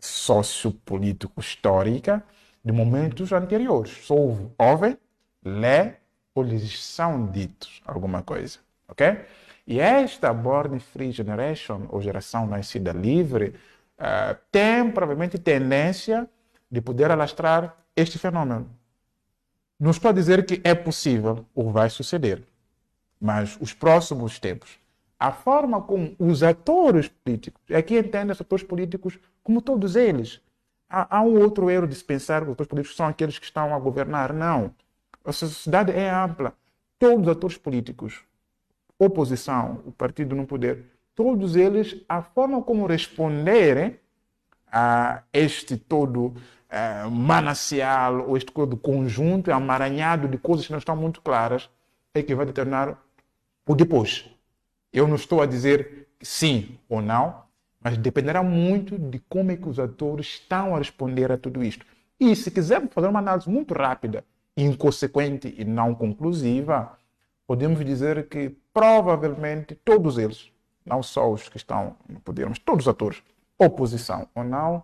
sociopolítico 0.00 1.40
histórica 1.40 2.22
de 2.64 2.72
momentos 2.72 3.32
anteriores. 3.32 3.90
Sou 4.04 4.52
jovem, 4.60 4.98
lê 5.44 5.94
ou 6.34 6.42
lhes 6.42 6.82
são 6.84 7.26
ditos 7.26 7.80
alguma 7.84 8.22
coisa, 8.22 8.58
ok? 8.88 9.24
E 9.66 9.78
esta 9.78 10.32
Born 10.32 10.80
Free 10.80 11.12
Generation, 11.12 11.86
ou 11.90 12.00
geração 12.00 12.46
nascida 12.46 12.92
livre, 12.92 13.54
uh, 13.98 14.36
tem 14.50 14.90
provavelmente 14.90 15.38
tendência 15.38 16.28
de 16.70 16.80
poder 16.80 17.10
alastrar 17.10 17.76
este 17.94 18.18
fenômeno. 18.18 18.68
Não 19.78 19.90
estou 19.90 20.08
a 20.08 20.12
dizer 20.12 20.44
que 20.44 20.60
é 20.64 20.74
possível 20.74 21.46
ou 21.54 21.70
vai 21.70 21.88
suceder, 21.88 22.42
mas 23.20 23.56
os 23.60 23.72
próximos 23.72 24.38
tempos 24.38 24.79
a 25.20 25.30
forma 25.30 25.82
como 25.82 26.16
os 26.18 26.42
atores 26.42 27.08
políticos, 27.08 27.60
aqui 27.70 27.98
entendem 27.98 28.32
os 28.32 28.40
atores 28.40 28.64
políticos 28.64 29.18
como 29.44 29.60
todos 29.60 29.94
eles. 29.94 30.40
Há, 30.88 31.18
há, 31.18 31.22
um 31.22 31.38
outro 31.38 31.68
erro 31.68 31.86
de 31.86 31.94
se 31.94 32.02
pensar 32.02 32.40
que 32.40 32.46
os 32.46 32.54
atores 32.54 32.70
políticos 32.70 32.96
são 32.96 33.06
aqueles 33.06 33.38
que 33.38 33.44
estão 33.44 33.74
a 33.74 33.78
governar. 33.78 34.32
Não. 34.32 34.74
A 35.22 35.30
sociedade 35.30 35.92
é 35.92 36.08
ampla. 36.10 36.54
todos 36.98 37.26
os 37.26 37.28
atores 37.28 37.58
políticos, 37.58 38.22
oposição, 38.98 39.82
o 39.86 39.92
partido 39.92 40.34
no 40.34 40.46
poder, 40.46 40.86
todos 41.14 41.54
eles, 41.54 42.02
a 42.08 42.22
forma 42.22 42.62
como 42.62 42.86
responderem 42.86 43.98
a 44.72 45.22
este 45.32 45.76
todo 45.76 46.26
uh, 46.28 47.10
manancial, 47.10 48.26
ou 48.26 48.36
este 48.38 48.50
todo 48.52 48.76
conjunto 48.76 49.52
amaranhado 49.52 50.28
de 50.28 50.38
coisas 50.38 50.66
que 50.66 50.72
não 50.72 50.78
estão 50.78 50.96
muito 50.96 51.20
claras, 51.20 51.68
é 52.14 52.22
que 52.22 52.34
vai 52.34 52.46
determinar 52.46 52.98
o 53.66 53.74
depois. 53.74 54.39
Eu 54.92 55.06
não 55.06 55.16
estou 55.16 55.40
a 55.40 55.46
dizer 55.46 56.08
sim 56.20 56.78
ou 56.88 57.00
não, 57.00 57.42
mas 57.80 57.96
dependerá 57.96 58.42
muito 58.42 58.98
de 58.98 59.18
como 59.28 59.50
é 59.50 59.56
que 59.56 59.68
os 59.68 59.78
atores 59.78 60.26
estão 60.26 60.74
a 60.74 60.78
responder 60.78 61.32
a 61.32 61.38
tudo 61.38 61.62
isto. 61.64 61.86
E 62.18 62.36
se 62.36 62.50
quisermos 62.50 62.92
fazer 62.92 63.08
uma 63.08 63.20
análise 63.20 63.48
muito 63.48 63.72
rápida, 63.72 64.24
inconsequente 64.56 65.54
e 65.56 65.64
não 65.64 65.94
conclusiva, 65.94 66.98
podemos 67.46 67.84
dizer 67.84 68.28
que 68.28 68.50
provavelmente 68.72 69.74
todos 69.74 70.18
eles, 70.18 70.52
não 70.84 71.02
só 71.02 71.32
os 71.32 71.48
que 71.48 71.56
estão 71.56 71.96
no 72.08 72.20
poder, 72.20 72.48
mas 72.48 72.58
todos 72.58 72.86
os 72.86 72.88
atores, 72.88 73.22
oposição 73.58 74.28
ou 74.34 74.44
não, 74.44 74.76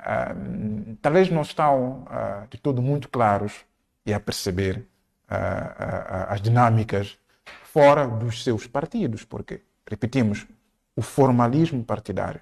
uh, 0.00 0.96
talvez 1.00 1.30
não 1.30 1.42
estão 1.42 2.04
uh, 2.04 2.46
de 2.50 2.58
todo 2.58 2.82
muito 2.82 3.08
claros 3.08 3.64
e 4.04 4.12
a 4.12 4.20
perceber 4.20 4.78
uh, 4.78 6.28
as 6.28 6.40
dinâmicas 6.40 7.18
fora 7.64 8.06
dos 8.06 8.42
seus 8.44 8.66
partidos, 8.66 9.24
porque, 9.24 9.60
repetimos, 9.88 10.46
o 10.94 11.02
formalismo 11.02 11.82
partidário 11.84 12.40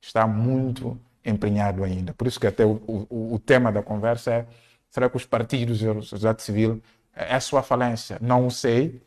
está 0.00 0.26
muito 0.26 0.98
empenhado 1.24 1.84
ainda. 1.84 2.12
Por 2.12 2.26
isso 2.26 2.38
que 2.38 2.46
até 2.46 2.64
o, 2.64 2.80
o, 2.86 3.34
o 3.34 3.38
tema 3.38 3.72
da 3.72 3.82
conversa 3.82 4.32
é 4.32 4.46
será 4.90 5.08
que 5.08 5.16
os 5.16 5.24
partidos 5.24 5.82
e 5.82 5.88
a 5.88 5.94
sociedade 5.94 6.42
civil 6.42 6.82
é 7.14 7.34
a 7.34 7.40
sua 7.40 7.62
falência? 7.62 8.18
Não 8.20 8.50
sei, 8.50 9.02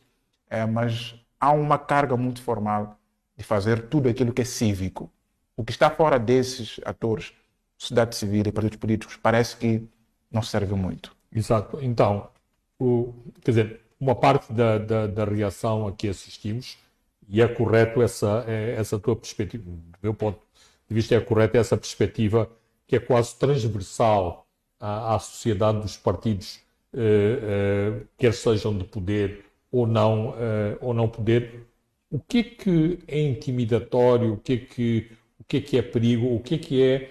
é, 0.50 0.66
mas 0.66 1.14
há 1.40 1.50
uma 1.52 1.78
carga 1.78 2.16
muito 2.16 2.42
formal 2.42 2.98
de 3.36 3.44
fazer 3.44 3.88
tudo 3.88 4.08
aquilo 4.08 4.32
que 4.32 4.42
é 4.42 4.44
cívico. 4.44 5.10
O 5.56 5.64
que 5.64 5.72
está 5.72 5.88
fora 5.88 6.18
desses 6.18 6.80
atores, 6.84 7.32
sociedade 7.76 8.16
civil 8.16 8.44
e 8.46 8.52
partidos 8.52 8.78
políticos, 8.78 9.16
parece 9.16 9.56
que 9.56 9.88
não 10.30 10.42
serve 10.42 10.74
muito. 10.74 11.16
Exato. 11.34 11.78
Então, 11.80 12.28
o, 12.78 13.14
quer 13.40 13.50
dizer, 13.50 13.80
uma 14.00 14.14
parte 14.14 14.52
da, 14.52 14.78
da, 14.78 15.06
da, 15.06 15.24
reação 15.24 15.86
a 15.86 15.92
que 15.92 16.08
assistimos, 16.08 16.78
e 17.28 17.42
é 17.42 17.48
correto 17.48 18.00
essa, 18.00 18.44
é, 18.46 18.74
essa 18.76 18.98
tua 18.98 19.16
perspectiva, 19.16 19.64
do 19.64 19.98
meu 20.02 20.14
ponto 20.14 20.38
de 20.88 20.94
vista, 20.94 21.14
é 21.14 21.20
correta 21.20 21.58
essa 21.58 21.76
perspectiva 21.76 22.50
que 22.86 22.96
é 22.96 22.98
quase 22.98 23.36
transversal 23.36 24.46
à, 24.80 25.14
à 25.14 25.18
sociedade 25.18 25.80
dos 25.80 25.96
partidos, 25.96 26.60
eh, 26.92 28.00
eh, 28.00 28.06
quer 28.16 28.32
sejam 28.32 28.76
de 28.76 28.84
poder 28.84 29.44
ou 29.70 29.86
não, 29.86 30.34
eh, 30.38 30.78
ou 30.80 30.94
não 30.94 31.08
poder. 31.08 31.66
O 32.10 32.18
que 32.18 32.38
é 32.38 32.42
que 32.42 32.98
é 33.06 33.20
intimidatório? 33.20 34.34
O 34.34 34.36
que 34.38 34.52
é 34.54 34.56
que, 34.56 35.10
o 35.38 35.44
que 35.44 35.56
é, 35.58 35.60
que 35.60 35.78
é 35.78 35.82
perigo? 35.82 36.34
O 36.34 36.40
que 36.40 36.54
é 36.54 36.58
que 36.58 36.82
é 36.82 37.10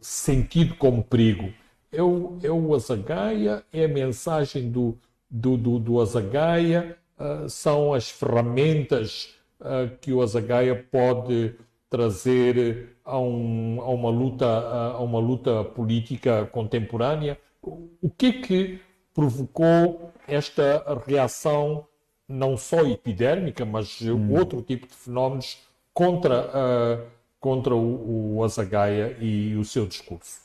sentido 0.00 0.74
como 0.76 1.02
perigo? 1.02 1.52
É 1.90 2.02
o, 2.02 2.38
é 2.42 2.50
o 2.50 2.74
azagaia? 2.74 3.64
É 3.72 3.84
a 3.84 3.88
mensagem 3.88 4.70
do, 4.70 4.98
do, 5.30 5.56
do, 5.56 5.78
do 5.78 6.00
Azagaia, 6.00 6.96
uh, 7.18 7.48
são 7.48 7.92
as 7.94 8.10
ferramentas 8.10 9.34
uh, 9.60 9.96
que 10.00 10.12
o 10.12 10.22
Azagaia 10.22 10.74
pode 10.90 11.54
trazer 11.90 12.96
a, 13.04 13.18
um, 13.18 13.80
a, 13.80 13.88
uma 13.88 14.10
luta, 14.10 14.46
a 14.46 15.00
uma 15.00 15.18
luta 15.18 15.64
política 15.64 16.46
contemporânea. 16.46 17.38
O 17.62 18.10
que 18.10 18.26
é 18.26 18.32
que 18.32 18.80
provocou 19.14 20.12
esta 20.26 21.02
reação, 21.06 21.86
não 22.28 22.56
só 22.56 22.82
epidérmica, 22.82 23.64
mas 23.64 24.00
hum. 24.02 24.32
outro 24.32 24.62
tipo 24.62 24.86
de 24.86 24.94
fenómenos 24.94 25.58
contra, 25.92 26.46
uh, 26.46 27.06
contra 27.40 27.74
o, 27.74 28.36
o 28.36 28.44
Azagaia 28.44 29.16
e 29.20 29.56
o 29.56 29.64
seu 29.64 29.86
discurso? 29.86 30.40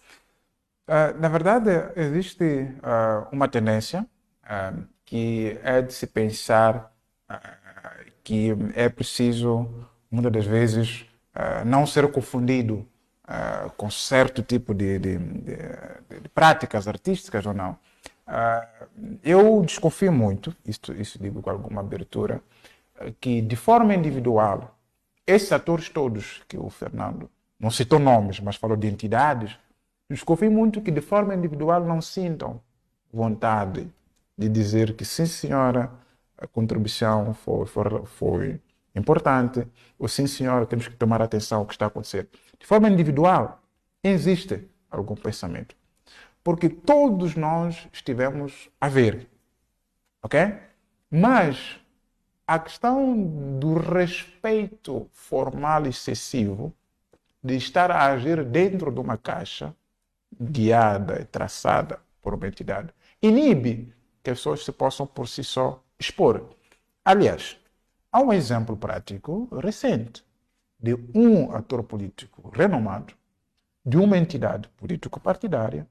Uh, 0.87 1.17
na 1.19 1.29
verdade, 1.29 1.69
existe 1.95 2.43
uh, 2.43 3.27
uma 3.31 3.47
tendência 3.47 4.07
que 5.05 5.59
é 5.63 5.81
de 5.81 5.93
se 5.93 6.07
pensar 6.07 6.93
uh, 7.29 8.11
que 8.23 8.55
é 8.75 8.89
preciso, 8.89 9.69
muitas 10.09 10.31
das 10.31 10.45
vezes, 10.45 11.05
uh, 11.35 11.65
não 11.65 11.85
ser 11.85 12.11
confundido 12.11 12.87
com 13.77 13.89
certo 13.89 14.43
tipo 14.43 14.73
de, 14.73 14.99
de, 14.99 15.17
de, 15.17 15.55
de, 16.21 16.29
práticas 16.35 16.89
artísticas 16.89 17.45
ou 17.45 17.53
não. 17.53 17.77
eu 19.23 19.61
desconfio 19.61 20.11
muito, 20.11 20.53
isso, 20.65 20.93
isso 20.93 21.17
digo 21.17 21.41
com 21.41 21.49
alguma 21.49 21.79
abertura, 21.79 22.43
que 23.21 23.41
de 23.41 23.55
forma 23.55 23.95
individual, 23.95 24.77
esses 25.25 25.53
atores 25.53 25.87
todos 25.87 26.43
que 26.49 26.57
o 26.57 26.69
Fernando 26.69 27.31
não 27.57 27.71
citou 27.71 27.97
nomes, 27.97 28.41
mas 28.41 28.57
falou 28.57 28.75
de 28.75 28.87
entidades, 28.87 29.57
desconfio 30.09 30.51
muito 30.51 30.81
que 30.81 30.91
de 30.91 31.01
forma 31.01 31.33
individual 31.33 31.81
não 31.85 32.01
sintam 32.01 32.61
vontade 33.11 33.89
de 34.37 34.49
dizer 34.49 34.95
que 34.95 35.05
sim, 35.05 35.25
senhora, 35.25 35.91
a 36.37 36.47
contribuição 36.47 37.33
foi, 37.33 37.65
foi, 37.65 38.05
foi 38.05 38.61
importante, 38.95 39.67
ou 39.97 40.07
sim, 40.07 40.27
senhora, 40.27 40.65
temos 40.65 40.87
que 40.87 40.95
tomar 40.95 41.21
atenção 41.21 41.59
ao 41.59 41.65
que 41.65 41.73
está 41.73 41.85
acontecendo. 41.87 42.27
De 42.59 42.65
forma 42.65 42.89
individual, 42.89 43.61
existe 44.03 44.67
algum 44.89 45.15
pensamento. 45.15 45.75
Porque 46.43 46.69
todos 46.69 47.35
nós 47.35 47.87
estivemos 47.91 48.69
a 48.79 48.89
ver. 48.89 49.29
Ok? 50.21 50.39
Mas 51.09 51.79
a 52.45 52.59
questão 52.59 53.57
do 53.59 53.75
respeito 53.75 55.07
formal 55.11 55.85
excessivo, 55.87 56.73
de 57.41 57.55
estar 57.55 57.91
a 57.91 58.05
agir 58.07 58.43
dentro 58.43 58.91
de 58.91 58.99
uma 58.99 59.17
caixa 59.17 59.75
guiada 60.39 61.21
e 61.21 61.25
traçada 61.25 61.99
por 62.21 62.33
uma 62.33 62.47
entidade, 62.47 62.93
inibe 63.21 63.93
que 64.23 64.31
as 64.31 64.37
pessoas 64.37 64.63
se 64.63 64.71
possam 64.71 65.05
por 65.05 65.27
si 65.27 65.43
só 65.43 65.83
expor. 65.99 66.43
Aliás, 67.03 67.57
há 68.11 68.21
um 68.21 68.31
exemplo 68.31 68.77
prático 68.77 69.49
recente 69.61 70.23
de 70.79 70.95
um 71.13 71.51
ator 71.53 71.83
político 71.83 72.49
renomado, 72.53 73.13
de 73.85 73.97
uma 73.97 74.17
entidade 74.17 74.69
político-partidária, 74.77 75.87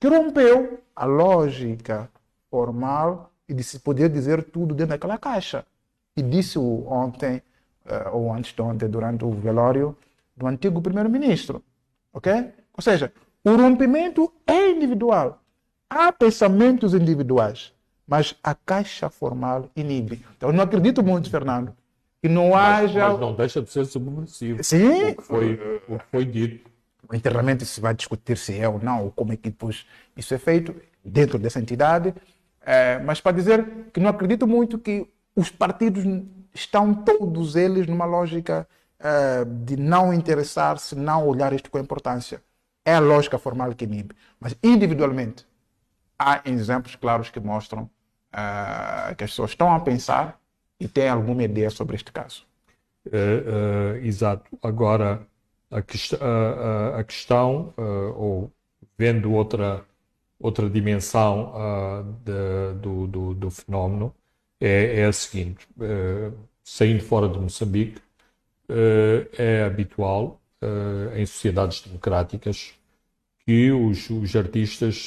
que 0.00 0.08
rompeu 0.08 0.80
a 0.94 1.04
lógica 1.04 2.10
formal 2.50 3.32
e 3.48 3.54
de 3.54 3.62
se 3.62 3.80
poder 3.80 4.08
dizer 4.08 4.44
tudo 4.44 4.74
dentro 4.74 4.90
daquela 4.90 5.18
caixa. 5.18 5.64
E 6.16 6.22
disse 6.22 6.58
ontem, 6.58 7.42
uh, 7.86 8.16
ou 8.16 8.32
antes 8.32 8.52
de 8.52 8.62
ontem, 8.62 8.88
durante 8.88 9.24
o 9.24 9.30
velório 9.30 9.96
do 10.36 10.46
antigo 10.46 10.80
primeiro-ministro. 10.80 11.62
Ok? 12.12 12.32
Ou 12.76 12.82
seja, 12.82 13.12
o 13.44 13.56
rompimento 13.56 14.32
é 14.46 14.70
individual. 14.70 15.42
Há 15.90 16.12
pensamentos 16.12 16.94
individuais, 16.94 17.72
mas 18.06 18.34
a 18.42 18.54
caixa 18.54 19.08
formal 19.08 19.70
inibe. 19.74 20.24
Então, 20.36 20.50
eu 20.50 20.52
não 20.52 20.64
acredito 20.64 21.02
muito, 21.02 21.30
Fernando, 21.30 21.74
que 22.20 22.28
não 22.28 22.50
mas, 22.50 22.90
haja. 22.90 23.08
Mas 23.08 23.20
não 23.20 23.34
deixa 23.34 23.62
de 23.62 23.70
ser 23.70 23.86
subversivo. 23.86 24.62
Sim. 24.62 25.10
O 25.10 25.14
que 25.16 25.22
foi, 25.22 25.82
o 25.88 25.98
que 25.98 26.04
foi 26.10 26.24
dito. 26.24 26.68
Internamente 27.12 27.64
se 27.64 27.80
vai 27.80 27.94
discutir 27.94 28.36
se 28.36 28.58
é 28.58 28.68
ou 28.68 28.78
não, 28.78 29.04
ou 29.04 29.10
como 29.10 29.32
é 29.32 29.36
que 29.36 29.48
depois 29.48 29.86
isso 30.14 30.34
é 30.34 30.38
feito 30.38 30.74
dentro 31.02 31.38
dessa 31.38 31.58
entidade. 31.58 32.14
É, 32.60 32.98
mas 32.98 33.20
para 33.20 33.36
dizer 33.36 33.66
que 33.94 34.00
não 34.00 34.10
acredito 34.10 34.46
muito 34.46 34.78
que 34.78 35.08
os 35.34 35.48
partidos 35.48 36.04
estão 36.52 36.92
todos 36.92 37.56
eles 37.56 37.86
numa 37.86 38.04
lógica 38.04 38.68
é, 39.00 39.44
de 39.44 39.76
não 39.76 40.12
interessar-se, 40.12 40.94
não 40.94 41.26
olhar 41.26 41.52
isto 41.54 41.70
com 41.70 41.78
importância. 41.78 42.42
É 42.84 42.94
a 42.94 43.00
lógica 43.00 43.38
formal 43.38 43.74
que 43.74 43.84
inibe. 43.84 44.14
Mas 44.38 44.54
individualmente, 44.62 45.46
há 46.18 46.42
exemplos 46.44 46.96
claros 46.96 47.30
que 47.30 47.38
mostram 47.38 47.88
uh, 48.32 49.14
que 49.14 49.24
as 49.24 49.30
pessoas 49.30 49.50
estão 49.50 49.72
a 49.72 49.80
pensar 49.80 50.40
e 50.80 50.88
têm 50.88 51.08
alguma 51.08 51.42
ideia 51.44 51.70
sobre 51.70 51.96
este 51.96 52.12
caso. 52.12 52.44
Uh, 53.06 53.10
uh, 53.10 53.96
exato. 54.04 54.58
Agora, 54.62 55.26
a, 55.70 55.82
que, 55.82 55.98
a 56.98 57.04
questão, 57.04 57.74
ou 58.16 58.50
vendo 58.96 59.32
outra, 59.32 59.84
outra 60.38 60.68
dimensão 60.68 61.52
de, 62.24 62.80
do, 62.80 63.06
do, 63.06 63.34
do, 63.34 63.50
fenómeno, 63.50 64.14
é, 64.58 65.00
é 65.00 65.04
a 65.04 65.12
seguinte: 65.12 65.68
saindo 66.64 67.04
fora 67.04 67.28
de 67.28 67.38
Moçambique, 67.38 68.00
é 69.36 69.62
habitual 69.64 70.40
em 71.14 71.26
sociedades 71.26 71.82
democráticas 71.82 72.72
que 73.44 73.70
os, 73.70 74.08
os 74.08 74.34
artistas 74.34 75.06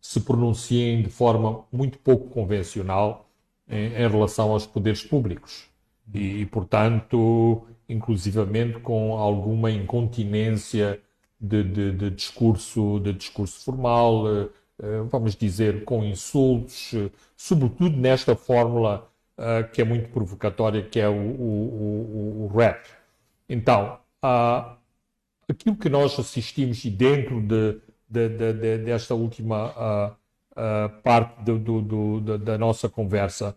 se 0.00 0.20
pronunciem 0.20 1.02
de 1.02 1.10
forma 1.10 1.64
muito 1.72 1.98
pouco 1.98 2.28
convencional 2.28 3.28
em, 3.68 3.86
em 3.86 4.08
relação 4.08 4.52
aos 4.52 4.66
poderes 4.66 5.02
públicos 5.02 5.68
e, 6.14 6.40
e, 6.40 6.46
portanto, 6.46 7.66
inclusivamente 7.88 8.78
com 8.80 9.16
alguma 9.16 9.70
incontinência 9.70 11.00
de, 11.40 11.62
de, 11.62 11.92
de, 11.92 12.10
discurso, 12.10 12.98
de 13.00 13.12
discurso 13.12 13.64
formal, 13.64 14.24
vamos 15.10 15.34
dizer, 15.36 15.84
com 15.84 16.04
insultos, 16.04 16.94
sobretudo 17.36 17.96
nesta 17.96 18.34
fórmula 18.34 19.08
que 19.72 19.80
é 19.80 19.84
muito 19.84 20.08
provocatória, 20.10 20.82
que 20.82 20.98
é 20.98 21.08
o, 21.08 21.12
o, 21.12 22.44
o, 22.44 22.44
o 22.44 22.56
rap. 22.56 22.84
Então, 23.48 23.98
aquilo 25.48 25.76
que 25.76 25.88
nós 25.88 26.18
assistimos 26.18 26.84
e 26.84 26.90
dentro 26.90 27.40
de, 27.40 27.80
de, 28.08 28.28
de, 28.28 28.78
desta 28.78 29.14
última 29.14 30.16
parte 31.02 31.42
do, 31.44 31.58
do, 31.58 31.80
do, 32.20 32.38
da 32.38 32.58
nossa 32.58 32.88
conversa, 32.88 33.56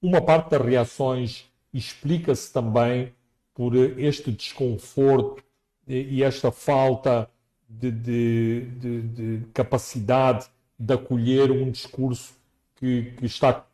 uma 0.00 0.20
parte 0.20 0.50
das 0.50 0.64
reações 0.64 1.44
explica-se 1.72 2.52
também 2.52 3.12
por 3.54 3.74
este 3.74 4.30
desconforto 4.30 5.42
e 5.86 6.22
esta 6.22 6.50
falta 6.50 7.28
de, 7.68 8.62
de 8.62 9.42
capacidade 9.52 10.46
de 10.78 10.94
acolher 10.94 11.50
um 11.50 11.70
discurso 11.70 12.34
que, 12.76 13.12
que, 13.16 13.26
está, 13.26 13.64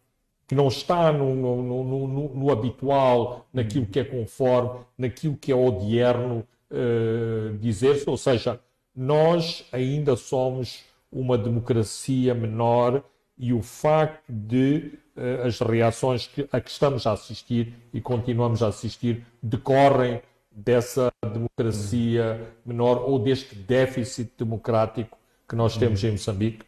que 0.46 0.55
não 0.55 0.68
está 0.68 1.12
no, 1.12 1.35
no, 1.35 1.85
no, 1.85 2.29
no, 2.35 2.51
habitual, 2.51 3.46
naquilo 3.53 3.87
que 3.87 3.98
é 3.98 4.05
conforme, 4.05 4.81
naquilo 4.96 5.37
que 5.37 5.51
é 5.51 5.55
odierno 5.55 6.46
uh, 6.70 7.57
dizer-se. 7.59 8.09
Ou 8.09 8.16
seja, 8.16 8.61
nós 8.94 9.66
ainda 9.72 10.16
somos 10.16 10.85
uma 11.11 11.37
democracia 11.37 12.35
menor 12.35 13.02
e 13.37 13.52
o 13.52 13.62
facto 13.62 14.22
de 14.28 14.98
uh, 15.16 15.46
as 15.46 15.61
reações 15.61 16.26
que, 16.26 16.48
a 16.52 16.61
que 16.61 16.70
estamos 16.70 17.07
a 17.07 17.12
assistir 17.12 17.74
e 17.92 18.00
continuamos 18.00 18.62
a 18.62 18.68
assistir 18.68 19.26
decorrem 19.42 20.22
dessa 20.50 21.11
democracia 21.22 22.55
menor 22.64 23.02
ou 23.09 23.18
deste 23.18 23.55
déficit 23.55 24.33
democrático 24.38 25.18
que 25.48 25.57
nós 25.57 25.76
temos 25.76 26.02
em 26.05 26.12
Moçambique? 26.12 26.64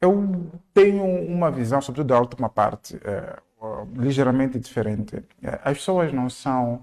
Eu 0.00 0.50
tenho 0.72 1.04
uma 1.04 1.50
visão, 1.50 1.80
sobretudo 1.80 2.08
da 2.08 2.20
última 2.20 2.48
parte, 2.48 2.96
é, 3.04 3.36
ligeiramente 3.96 4.58
diferente. 4.58 5.24
É, 5.42 5.58
as 5.64 5.78
pessoas 5.78 6.12
não 6.12 6.30
são 6.30 6.82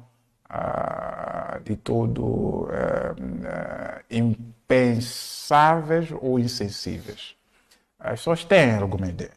de 1.64 1.76
todo 1.76 2.68
é, 2.72 4.04
impensáveis 4.10 6.12
ou 6.22 6.40
insensíveis. 6.40 7.36
As 8.00 8.20
pessoas 8.20 8.44
têm 8.44 8.78
ideia. 9.10 9.32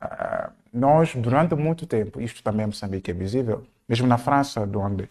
Ah, 0.00 0.50
nós, 0.72 1.14
durante 1.14 1.54
muito 1.54 1.86
tempo, 1.86 2.20
isto 2.20 2.42
também 2.42 2.64
em 2.64 2.68
Moçambique 2.68 3.10
é 3.10 3.14
visível, 3.14 3.64
mesmo 3.88 4.06
na 4.06 4.18
França, 4.18 4.66
de 4.66 4.76
onde 4.76 5.04
uh, 5.04 5.08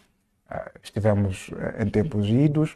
estivemos 0.83 1.49
em 1.79 1.89
tempos 1.89 2.27
idos, 2.27 2.75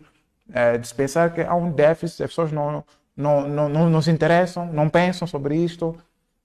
de 0.79 0.88
se 0.88 0.95
pensar 0.95 1.33
que 1.33 1.41
há 1.41 1.53
um 1.53 1.71
déficit, 1.71 2.23
as 2.23 2.29
pessoas 2.29 2.51
não, 2.51 2.83
não, 3.15 3.47
não, 3.47 3.67
não, 3.67 3.89
não 3.89 4.01
se 4.01 4.10
interessam, 4.10 4.71
não 4.71 4.89
pensam 4.89 5.27
sobre 5.27 5.57
isto, 5.57 5.95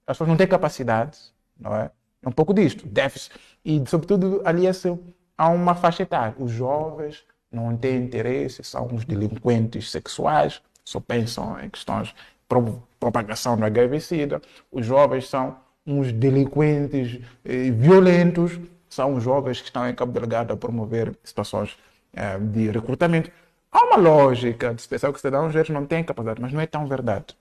as 0.05 0.17
pessoas 0.17 0.29
não 0.29 0.35
têm 0.35 0.47
capacidade, 0.47 1.17
não 1.57 1.73
é? 1.73 1.89
É 2.21 2.27
um 2.27 2.31
pouco 2.31 2.53
disto, 2.53 2.85
déficit. 2.87 3.33
E, 3.63 3.81
sobretudo, 3.87 4.41
alia-se 4.45 4.89
a 5.37 5.49
uma 5.49 5.75
faixa 5.75 6.03
etária. 6.03 6.35
Os 6.37 6.51
jovens 6.51 7.23
não 7.51 7.75
têm 7.77 8.03
interesse, 8.03 8.63
são 8.63 8.87
uns 8.87 9.05
delinquentes 9.05 9.91
sexuais, 9.91 10.61
só 10.83 10.99
pensam 10.99 11.59
em 11.59 11.69
questões 11.69 12.07
de 12.07 12.73
propagação 12.99 13.57
do 13.57 13.65
HIV-Sida. 13.65 14.41
Os 14.71 14.85
jovens 14.85 15.27
são 15.27 15.57
uns 15.85 16.11
delinquentes 16.11 17.19
eh, 17.43 17.71
violentos, 17.71 18.59
são 18.89 19.15
os 19.15 19.23
jovens 19.23 19.59
que 19.59 19.67
estão 19.67 19.87
em 19.87 19.95
Cabo 19.95 20.11
Delgado 20.11 20.53
a 20.53 20.57
promover 20.57 21.15
situações 21.23 21.77
eh, 22.13 22.37
de 22.39 22.69
recrutamento. 22.69 23.31
Há 23.71 23.85
uma 23.85 23.97
lógica 23.97 24.73
de 24.73 24.87
pensar 24.87 25.09
que 25.09 25.15
os 25.15 25.21
cidadãos 25.21 25.69
não 25.69 25.85
têm 25.85 26.03
capacidade, 26.03 26.41
mas 26.41 26.53
não 26.53 26.61
é 26.61 26.67
tão 26.67 26.87
verdade. 26.87 27.35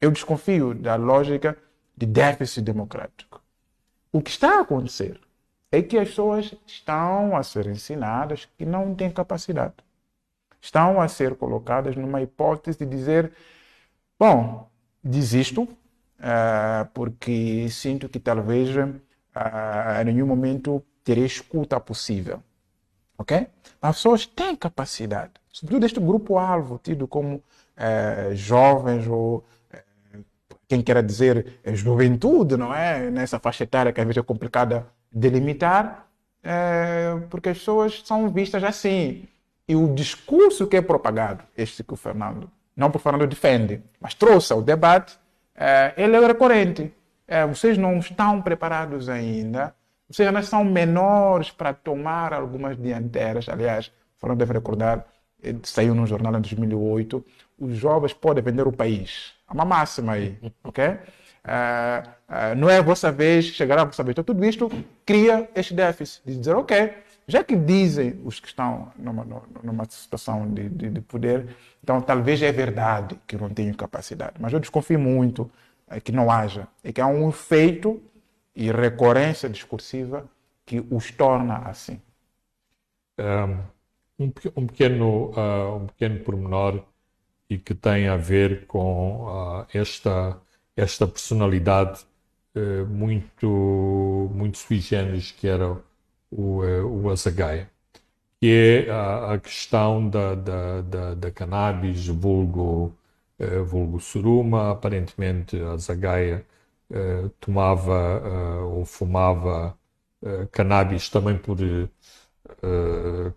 Eu 0.00 0.10
desconfio 0.10 0.74
da 0.74 0.96
lógica 0.96 1.56
de 1.96 2.06
déficit 2.06 2.62
democrático. 2.62 3.42
O 4.12 4.20
que 4.20 4.30
está 4.30 4.58
a 4.58 4.60
acontecer 4.60 5.18
é 5.76 5.82
que 5.82 5.98
as 5.98 6.08
pessoas 6.08 6.54
estão 6.66 7.36
a 7.36 7.42
ser 7.42 7.66
ensinadas 7.66 8.48
que 8.56 8.64
não 8.64 8.94
têm 8.94 9.10
capacidade. 9.10 9.74
Estão 10.60 11.00
a 11.00 11.06
ser 11.06 11.34
colocadas 11.34 11.94
numa 11.96 12.22
hipótese 12.22 12.78
de 12.78 12.86
dizer: 12.86 13.32
bom, 14.18 14.68
desisto, 15.04 15.62
uh, 15.62 16.86
porque 16.94 17.68
sinto 17.68 18.08
que 18.08 18.18
talvez 18.18 18.74
uh, 18.74 20.00
em 20.00 20.04
nenhum 20.06 20.26
momento 20.26 20.82
terei 21.04 21.26
escuta 21.26 21.78
possível. 21.78 22.42
Ok? 23.18 23.46
As 23.80 23.96
pessoas 23.96 24.26
têm 24.26 24.56
capacidade, 24.56 25.32
sobretudo 25.52 25.86
este 25.86 26.00
grupo-alvo, 26.00 26.80
tido 26.82 27.06
como 27.06 27.36
uh, 27.36 28.34
jovens 28.34 29.06
ou 29.06 29.44
quem 30.68 30.82
quer 30.82 31.00
dizer 31.02 31.60
juventude, 31.64 32.56
não 32.56 32.74
é? 32.74 33.08
Nessa 33.08 33.38
faixa 33.38 33.62
etária 33.62 33.92
que 33.92 34.00
às 34.00 34.06
vezes 34.06 34.18
é 34.18 34.22
complicada 34.22 34.86
delimitar, 35.16 36.06
é, 36.44 37.18
porque 37.30 37.48
as 37.48 37.58
pessoas 37.58 38.02
são 38.04 38.28
vistas 38.28 38.62
assim. 38.62 39.26
E 39.66 39.74
o 39.74 39.94
discurso 39.94 40.66
que 40.66 40.76
é 40.76 40.82
propagado, 40.82 41.42
este 41.56 41.82
que 41.82 41.94
o 41.94 41.96
Fernando, 41.96 42.50
não 42.76 42.88
o 42.88 42.98
Fernando 42.98 43.26
defende, 43.26 43.82
mas 43.98 44.14
trouxe 44.14 44.52
ao 44.52 44.62
debate, 44.62 45.18
é, 45.54 45.94
ele 45.96 46.16
é 46.16 46.26
recorrente. 46.26 46.92
É, 47.26 47.44
vocês 47.46 47.76
não 47.76 47.98
estão 47.98 48.40
preparados 48.42 49.08
ainda, 49.08 49.74
vocês 50.08 50.28
ainda 50.28 50.42
são 50.42 50.64
menores 50.64 51.50
para 51.50 51.72
tomar 51.72 52.32
algumas 52.32 52.76
dianteiras. 52.76 53.48
Aliás, 53.48 53.90
foram 54.18 54.36
deve 54.36 54.52
recordar, 54.52 55.04
saiu 55.64 55.94
no 55.94 56.06
jornal 56.06 56.36
em 56.36 56.40
2008, 56.40 57.24
os 57.58 57.74
jovens 57.74 58.12
podem 58.12 58.44
vender 58.44 58.68
o 58.68 58.72
país. 58.72 59.32
Há 59.48 59.54
uma 59.54 59.64
máxima 59.64 60.12
aí, 60.12 60.38
ok? 60.62 60.84
Uh, 60.90 62.15
não 62.56 62.68
é 62.68 62.78
a 62.78 62.82
vossa 62.82 63.12
vez, 63.12 63.46
chegará 63.46 63.82
a 63.82 63.84
vossa 63.84 64.02
vez. 64.02 64.12
Então, 64.12 64.24
tudo 64.24 64.44
isto 64.44 64.70
cria 65.04 65.48
este 65.54 65.74
déficit 65.74 66.22
de 66.26 66.36
dizer, 66.36 66.54
ok, 66.54 66.92
já 67.28 67.42
que 67.42 67.56
dizem 67.56 68.20
os 68.24 68.38
que 68.38 68.46
estão 68.46 68.92
numa, 68.96 69.26
numa 69.62 69.84
situação 69.86 70.48
de, 70.52 70.68
de, 70.68 70.90
de, 70.90 71.00
poder, 71.00 71.56
então 71.82 72.00
talvez 72.00 72.40
é 72.40 72.52
verdade 72.52 73.18
que 73.26 73.36
não 73.36 73.50
tenham 73.50 73.74
capacidade. 73.74 74.34
Mas 74.38 74.52
eu 74.52 74.60
desconfio 74.60 74.98
muito 74.98 75.50
é, 75.88 76.00
que 76.00 76.12
não 76.12 76.30
haja. 76.30 76.68
É 76.84 76.92
que 76.92 77.00
há 77.00 77.06
um 77.06 77.28
efeito 77.28 78.00
e 78.54 78.70
recorrência 78.70 79.48
discursiva 79.48 80.28
que 80.64 80.84
os 80.90 81.10
torna 81.10 81.58
assim. 81.68 82.00
Um, 84.18 84.30
um 84.56 84.66
pequeno, 84.66 85.30
uh, 85.30 85.76
um 85.76 85.86
pequeno 85.86 86.20
pormenor 86.20 86.84
e 87.50 87.58
que 87.58 87.74
tem 87.74 88.08
a 88.08 88.16
ver 88.16 88.66
com 88.66 89.26
uh, 89.26 89.66
esta, 89.74 90.40
esta 90.76 91.06
personalidade 91.06 92.04
muito, 92.88 94.30
muito 94.34 94.58
sui 94.58 94.80
generis 94.80 95.30
que 95.32 95.46
era 95.48 95.78
o, 96.30 96.64
eh, 96.64 96.82
o 96.82 97.10
Azagaia, 97.10 97.70
que 98.40 98.48
é 98.86 98.90
a, 98.90 99.34
a 99.34 99.38
questão 99.40 100.08
da, 100.10 100.34
da, 100.34 100.82
da, 100.82 101.14
da 101.14 101.30
cannabis, 101.32 102.06
vulgo, 102.08 102.94
uh, 103.40 103.64
vulgo 103.64 104.00
suruma. 104.00 104.72
Aparentemente, 104.72 105.60
a 105.60 105.72
Azagaia 105.72 106.46
tomava 107.40 108.62
ou 108.66 108.84
fumava 108.84 109.76
cannabis 110.52 111.08
também 111.08 111.36
por 111.38 111.56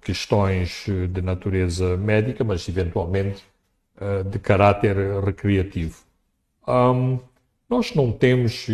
questões 0.02 0.86
de 1.12 1.22
natureza 1.22 1.98
médica, 1.98 2.44
mas 2.44 2.68
eventualmente 2.68 3.44
de 4.32 4.40
caráter 4.40 4.96
recreativo. 5.24 6.04
Um, 6.68 7.20
nós 7.70 7.94
não 7.96 8.12
temos. 8.12 8.68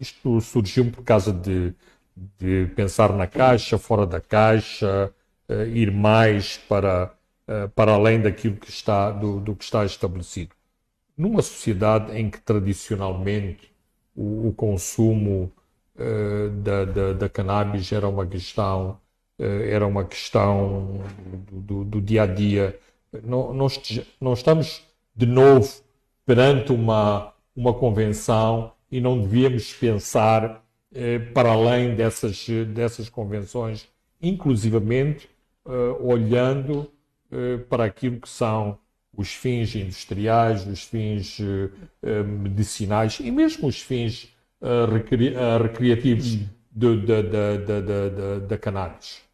Isto 0.00 0.40
surgiu 0.40 0.90
por 0.90 1.04
causa 1.04 1.32
de 1.32 1.74
de 2.38 2.66
pensar 2.74 3.12
na 3.12 3.26
caixa, 3.26 3.78
fora 3.78 4.06
da 4.06 4.20
caixa, 4.20 5.12
uh, 5.48 5.66
ir 5.66 5.90
mais 5.90 6.58
para, 6.58 7.12
uh, 7.48 7.68
para 7.70 7.92
além 7.92 8.20
daquilo 8.20 8.56
que 8.56 8.70
está, 8.70 9.10
do, 9.10 9.40
do, 9.40 9.54
que 9.54 9.64
está 9.64 9.84
estabelecido. 9.84 10.54
Numa 11.16 11.42
sociedade 11.42 12.16
em 12.16 12.30
que 12.30 12.40
tradicionalmente 12.40 13.72
o, 14.14 14.48
o 14.48 14.52
consumo 14.52 15.52
uh, 15.96 16.50
da, 16.50 16.84
da, 16.84 17.12
da, 17.12 17.28
cannabis 17.28 17.90
era 17.92 18.08
uma 18.08 18.26
questão, 18.26 18.98
era 19.38 19.86
uma 19.86 20.04
questão 20.04 21.02
do, 21.50 21.60
do, 21.60 21.84
do, 21.84 22.00
dia 22.02 22.24
a 22.24 22.26
dia, 22.26 22.78
não, 23.24 23.54
não, 23.54 24.32
estamos 24.34 24.84
de 25.16 25.24
novo 25.24 25.82
perante 26.26 26.72
uma, 26.72 27.32
uma 27.56 27.72
convenção 27.72 28.72
e 28.90 29.00
não 29.00 29.20
devíamos 29.20 29.72
pensar 29.72 30.64
eh, 30.92 31.18
para 31.18 31.50
além 31.50 31.94
dessas, 31.94 32.46
dessas 32.74 33.08
convenções, 33.08 33.88
inclusivamente 34.20 35.30
eh, 35.66 35.70
olhando 36.00 36.90
eh, 37.30 37.58
para 37.68 37.84
aquilo 37.84 38.20
que 38.20 38.28
são 38.28 38.78
os 39.16 39.32
fins 39.32 39.74
industriais, 39.74 40.66
os 40.66 40.84
fins 40.84 41.38
medicinais 42.42 43.18
e 43.20 43.30
mesmo 43.30 43.68
os 43.68 43.80
fins 43.80 44.34
recri 44.92 45.34
recreativos 45.60 46.38
da 48.48 48.56
cannabis. 48.56 49.20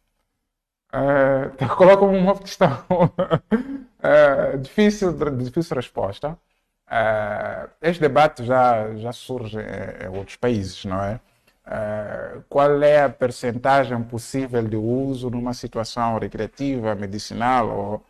Uh, 0.93 1.51
coloca 1.75 2.05
uma 2.05 2.33
questão 2.39 2.81
uh, 2.89 4.57
difícil, 4.63 5.11
difícil 5.37 5.75
resposta. 5.75 6.39
Uh, 6.87 7.69
este 7.81 7.99
debate 7.99 8.45
já, 8.45 8.95
já 8.95 9.11
surge 9.11 9.59
em, 9.59 10.07
outros 10.07 10.37
países, 10.37 10.85
não 10.85 11.03
é? 11.03 11.19
Uh, 11.65 12.43
qual 12.47 12.81
é 12.81 13.03
a 13.03 13.09
percentagem 13.09 14.01
possível 14.03 14.63
de 14.63 14.77
uso 14.77 15.29
numa 15.29 15.53
situação 15.53 16.17
recreativa, 16.17 16.95
medicinal 16.95 17.67
ou, 17.69 18.05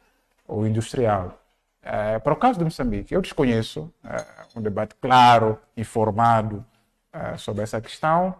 ou 0.48 0.68
industrial? 0.68 1.40
Uh, 1.82 2.20
para 2.20 2.34
o 2.34 2.36
caso 2.36 2.60
de 2.60 2.66
Moçambique, 2.66 3.16
eu 3.16 3.22
desconheço 3.22 3.92
um 4.56 4.62
debate 4.62 4.94
claro, 5.02 5.60
informado 5.76 6.64
sobre 7.38 7.64
essa 7.64 7.82
questão, 7.82 8.36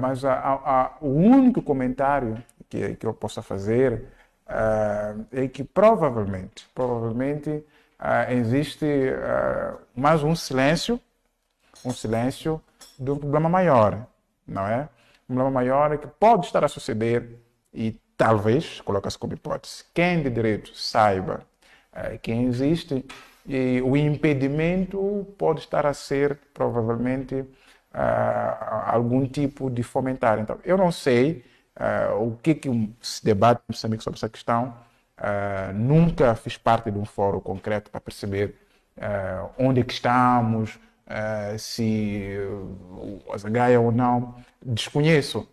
mas 0.00 0.24
a, 0.24 0.32
a, 0.32 0.52
a, 0.52 0.92
o 1.00 1.08
único 1.08 1.60
comentário 1.60 2.40
que, 2.68 2.94
que 2.94 3.06
eu 3.06 3.12
possa 3.12 3.42
fazer 3.42 4.04
é 5.32 5.48
que 5.48 5.64
provavelmente, 5.64 6.68
provavelmente 6.74 7.64
uh, 8.00 8.32
existe 8.32 8.84
uh, 8.84 9.78
mais 9.94 10.22
um 10.22 10.34
silêncio, 10.34 11.00
um 11.84 11.90
silêncio 11.90 12.60
um 13.00 13.18
problema 13.18 13.48
maior, 13.48 14.06
não 14.46 14.66
é? 14.66 14.88
Um 15.28 15.34
problema 15.34 15.50
maior 15.50 15.96
que 15.98 16.06
pode 16.06 16.46
estar 16.46 16.64
a 16.64 16.68
suceder 16.68 17.36
e 17.72 17.96
talvez, 18.16 18.80
coloca-se 18.80 19.18
como 19.18 19.34
hipótese, 19.34 19.84
quem 19.94 20.22
de 20.22 20.30
direito 20.30 20.74
saiba 20.74 21.42
uh, 21.92 22.18
quem 22.20 22.46
existe 22.46 23.04
e 23.46 23.80
o 23.82 23.96
impedimento 23.96 25.26
pode 25.38 25.60
estar 25.60 25.86
a 25.86 25.94
ser 25.94 26.38
provavelmente 26.52 27.44
algum 28.86 29.26
tipo 29.26 29.70
de 29.70 29.82
fomentar. 29.82 30.38
Então, 30.38 30.58
eu 30.62 30.76
não 30.76 30.92
sei 30.92 31.42
o 32.20 32.36
que, 32.42 32.54
que 32.54 32.94
se 33.00 33.24
debate 33.24 33.62
no 33.66 33.74
sobre 33.74 34.18
essa 34.18 34.28
questão, 34.28 34.74
Uh, 35.18 35.72
nunca 35.74 36.34
fiz 36.36 36.56
parte 36.56 36.92
de 36.92 36.98
um 36.98 37.04
fórum 37.04 37.40
concreto 37.40 37.90
para 37.90 38.00
perceber 38.00 38.54
uh, 38.96 39.50
onde 39.58 39.80
é 39.80 39.84
que 39.84 39.92
estamos, 39.92 40.76
uh, 41.06 41.58
se 41.58 42.36
o 42.92 43.32
Azagaia 43.32 43.80
ou 43.80 43.90
não. 43.90 44.36
Desconheço, 44.64 45.48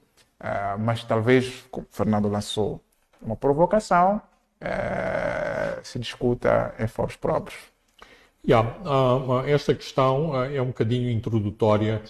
mas 0.80 1.04
talvez, 1.04 1.64
como 1.72 1.86
o 1.86 1.96
Fernando 1.96 2.28
lançou 2.28 2.82
uma 3.22 3.36
provocação, 3.36 4.20
se 5.84 6.00
discuta 6.00 6.74
em 6.80 6.88
fóruns 6.88 7.16
próprios. 7.16 7.58
Yeah, 8.48 8.76
esta 9.48 9.76
questão 9.76 10.44
é 10.44 10.60
um 10.62 10.68
bocadinho 10.68 11.10
introdutória 11.10 12.02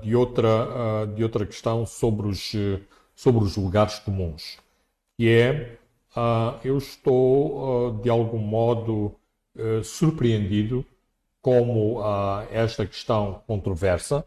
de, 0.00 0.14
outra, 0.14 1.06
de 1.14 1.22
outra 1.22 1.44
questão 1.44 1.84
sobre 1.84 2.28
os, 2.28 2.54
sobre 3.14 3.44
os 3.44 3.56
lugares 3.56 3.98
comuns, 3.98 4.58
que 5.18 5.28
é 5.28 5.78
uh, 6.16 6.58
eu 6.64 6.78
estou, 6.78 7.88
uh, 7.88 8.02
de 8.02 8.10
algum 8.10 8.38
modo, 8.38 9.14
uh, 9.56 9.82
surpreendido 9.84 10.84
como 11.40 12.02
esta 12.50 12.84
questão 12.84 13.42
controversa, 13.46 14.26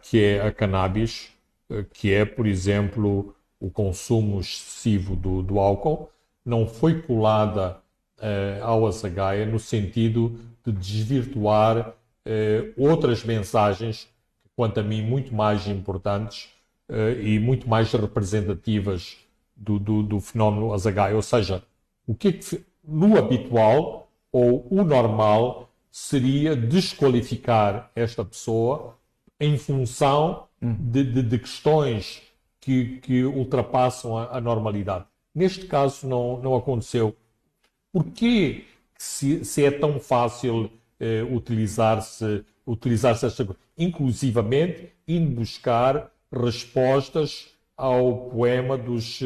que 0.00 0.22
é 0.22 0.40
a 0.40 0.50
cannabis, 0.50 1.30
que 1.92 2.14
é, 2.14 2.24
por 2.24 2.46
exemplo, 2.46 3.34
o 3.58 3.70
consumo 3.70 4.40
excessivo 4.40 5.14
do, 5.14 5.42
do 5.42 5.58
álcool, 5.58 6.08
não 6.42 6.66
foi 6.66 7.02
colada 7.02 7.82
ao 8.62 8.86
Azagaia 8.86 9.44
no 9.44 9.58
sentido 9.58 10.40
de 10.64 10.72
desvirtuar 10.72 11.92
outras 12.78 13.22
mensagens, 13.24 14.08
quanto 14.56 14.80
a 14.80 14.82
mim, 14.82 15.02
muito 15.02 15.34
mais 15.34 15.66
importantes 15.66 16.48
e 17.20 17.38
muito 17.38 17.68
mais 17.68 17.92
representativas 17.92 19.18
do, 19.60 19.78
do, 19.78 20.02
do 20.02 20.20
fenómeno 20.20 20.72
Azaghai, 20.72 21.14
ou 21.14 21.20
seja, 21.20 21.62
o 22.06 22.14
que, 22.14 22.28
é 22.28 22.32
que 22.32 22.64
no 22.82 23.18
habitual 23.18 24.10
ou 24.32 24.66
o 24.70 24.82
normal 24.82 25.70
seria 25.90 26.56
desqualificar 26.56 27.90
esta 27.94 28.24
pessoa 28.24 28.96
em 29.38 29.58
função 29.58 30.48
de, 30.60 31.04
de, 31.04 31.22
de 31.22 31.38
questões 31.38 32.22
que, 32.60 32.98
que 32.98 33.24
ultrapassam 33.24 34.16
a, 34.16 34.38
a, 34.38 34.40
normalidade. 34.40 35.04
Neste 35.34 35.66
caso 35.66 36.06
não, 36.06 36.40
não 36.40 36.56
aconteceu. 36.56 37.16
Porquê 37.92 38.64
se, 38.96 39.44
se 39.44 39.64
é 39.64 39.70
tão 39.70 39.98
fácil 39.98 40.70
eh, 40.98 41.22
utilizar-se 41.22 42.44
utilizar 42.66 43.12
esta 43.12 43.44
coisa? 43.44 43.58
Inclusivamente, 43.76 44.92
indo 45.08 45.30
buscar 45.40 46.10
respostas 46.32 47.48
ao 47.80 48.28
poema 48.28 48.76
dos, 48.76 49.20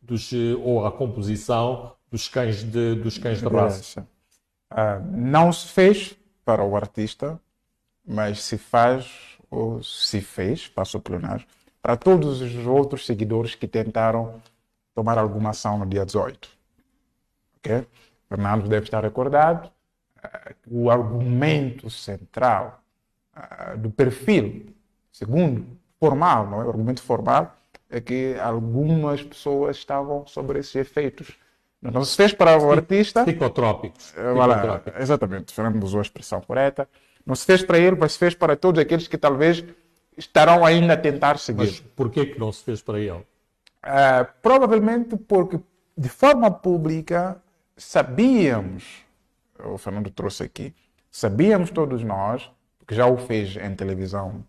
dos 0.00 0.32
ou 0.64 0.86
à 0.86 0.90
composição 0.90 1.92
dos 2.10 2.28
cães 2.28 2.64
de, 2.64 2.94
dos 2.94 3.18
cães 3.18 3.40
de 3.40 3.46
raça. 3.46 4.08
Uh, 4.72 5.04
não 5.12 5.52
se 5.52 5.68
fez 5.68 6.16
para 6.42 6.64
o 6.64 6.74
artista, 6.74 7.38
mas 8.06 8.42
se 8.42 8.56
faz 8.56 9.36
ou 9.50 9.82
se 9.82 10.20
fez, 10.20 10.66
passo 10.66 10.96
o 10.96 11.00
plenário, 11.00 11.44
para 11.82 11.96
todos 11.96 12.40
os 12.40 12.66
outros 12.66 13.04
seguidores 13.04 13.54
que 13.54 13.66
tentaram 13.66 14.40
tomar 14.94 15.18
alguma 15.18 15.50
ação 15.50 15.78
no 15.78 15.86
dia 15.86 16.06
18. 16.06 16.48
Okay? 17.58 17.86
Fernando 18.28 18.66
deve 18.66 18.86
estar 18.86 19.02
recordado. 19.02 19.70
Uh, 20.24 20.84
o 20.84 20.90
argumento 20.90 21.90
central 21.90 22.82
uh, 23.36 23.76
do 23.76 23.90
perfil, 23.90 24.74
segundo, 25.12 25.66
formal, 25.98 26.46
não 26.48 26.62
é? 26.62 26.64
o 26.64 26.68
argumento 26.70 27.02
formal, 27.02 27.59
é 27.90 28.00
que 28.00 28.36
algumas 28.40 29.22
pessoas 29.22 29.76
estavam 29.76 30.26
sobre 30.26 30.60
esses 30.60 30.74
efeitos. 30.76 31.36
Não 31.82 32.04
se 32.04 32.16
fez 32.16 32.32
para 32.32 32.58
o 32.58 32.70
artista. 32.70 33.24
Psicotrópicos. 33.24 34.14
Eh, 34.16 34.32
voilà, 34.32 34.82
exatamente, 34.98 35.52
Fernando 35.52 35.82
usou 35.82 35.98
a 35.98 36.02
expressão 36.02 36.40
correta. 36.40 36.88
Não 37.24 37.34
se 37.34 37.44
fez 37.44 37.62
para 37.62 37.78
ele, 37.78 37.96
mas 37.98 38.12
se 38.12 38.18
fez 38.18 38.34
para 38.34 38.54
todos 38.54 38.80
aqueles 38.80 39.08
que 39.08 39.18
talvez 39.18 39.64
estarão 40.16 40.64
ainda 40.64 40.94
a 40.94 40.96
tentar 40.96 41.38
seguir. 41.38 41.58
Mas 41.58 41.80
porquê 41.80 42.26
que 42.26 42.38
não 42.38 42.52
se 42.52 42.62
fez 42.62 42.82
para 42.82 42.98
ele? 42.98 43.12
Uh, 43.12 44.26
provavelmente 44.42 45.16
porque, 45.16 45.58
de 45.96 46.08
forma 46.08 46.50
pública, 46.50 47.42
sabíamos, 47.76 48.84
o 49.64 49.78
Fernando 49.78 50.10
trouxe 50.10 50.42
aqui, 50.42 50.74
sabíamos 51.10 51.70
todos 51.70 52.02
nós, 52.02 52.50
porque 52.78 52.94
já 52.94 53.06
o 53.06 53.16
fez 53.16 53.56
em 53.56 53.74
televisão 53.74 54.44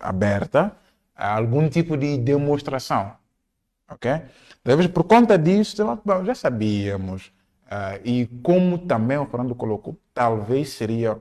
aberta, 0.00 0.76
algum 1.16 1.68
tipo 1.68 1.96
de 1.96 2.18
demonstração. 2.18 3.16
Ok? 3.88 4.10
Talvez 4.62 4.88
por 4.88 5.04
conta 5.04 5.38
disso, 5.38 5.76
já 6.24 6.34
sabíamos. 6.34 7.32
Uh, 7.66 7.98
e 8.04 8.26
como 8.42 8.78
também 8.78 9.18
o 9.18 9.26
Fernando 9.26 9.54
colocou, 9.54 9.96
talvez 10.14 10.70
seria 10.70 11.20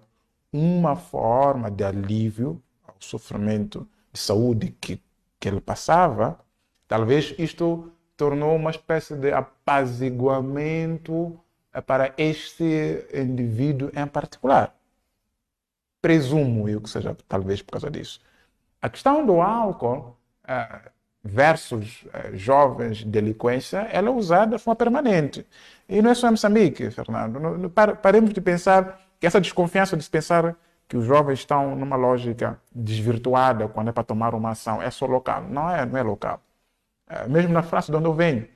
uma 0.53 0.95
forma 0.95 1.71
de 1.71 1.83
alívio 1.83 2.61
ao 2.87 2.95
sofrimento 2.99 3.87
de 4.13 4.19
saúde 4.19 4.75
que, 4.79 5.01
que 5.39 5.47
ele 5.47 5.59
passava, 5.59 6.39
talvez 6.87 7.33
isto 7.37 7.91
tornou 8.15 8.55
uma 8.55 8.71
espécie 8.71 9.15
de 9.15 9.31
apaziguamento 9.31 11.37
eh, 11.73 11.81
para 11.81 12.13
este 12.17 13.05
indivíduo 13.13 13.91
em 13.93 14.07
particular. 14.07 14.73
Presumo 16.01 16.69
eu 16.69 16.79
que 16.79 16.89
seja 16.89 17.17
talvez 17.27 17.61
por 17.61 17.73
causa 17.73 17.91
disso. 17.91 18.21
A 18.85 18.89
questão 18.89 19.25
do 19.25 19.41
álcool 19.41 20.15
uh, 20.43 20.89
versus 21.23 22.03
uh, 22.03 22.37
jovens 22.37 23.03
delinquência, 23.03 23.79
ela 23.91 24.09
é 24.09 24.11
usada 24.11 24.57
de 24.57 24.61
forma 24.61 24.75
permanente. 24.75 25.43
E 25.89 26.03
não 26.03 26.11
é 26.11 26.13
só 26.13 26.27
em 26.27 26.31
Moçambique, 26.31 26.91
Fernando. 26.91 27.39
Não, 27.39 27.57
não, 27.57 27.69
paremos 27.69 28.31
de 28.31 28.39
pensar 28.39 29.01
que 29.19 29.25
essa 29.25 29.41
desconfiança 29.41 29.97
de 29.97 30.03
se 30.03 30.09
pensar 30.11 30.55
que 30.87 30.95
os 30.95 31.03
jovens 31.03 31.39
estão 31.39 31.75
numa 31.75 31.95
lógica 31.95 32.61
desvirtuada 32.71 33.67
quando 33.67 33.87
é 33.87 33.91
para 33.91 34.03
tomar 34.03 34.35
uma 34.35 34.51
ação 34.51 34.79
é 34.79 34.91
só 34.91 35.07
local. 35.07 35.41
Não 35.49 35.67
é, 35.67 35.83
não 35.83 35.97
é 35.97 36.03
local. 36.03 36.39
Uh, 37.09 37.27
mesmo 37.27 37.51
na 37.51 37.63
França, 37.63 37.91
de 37.91 37.97
onde 37.97 38.05
eu 38.05 38.13
venho, 38.13 38.47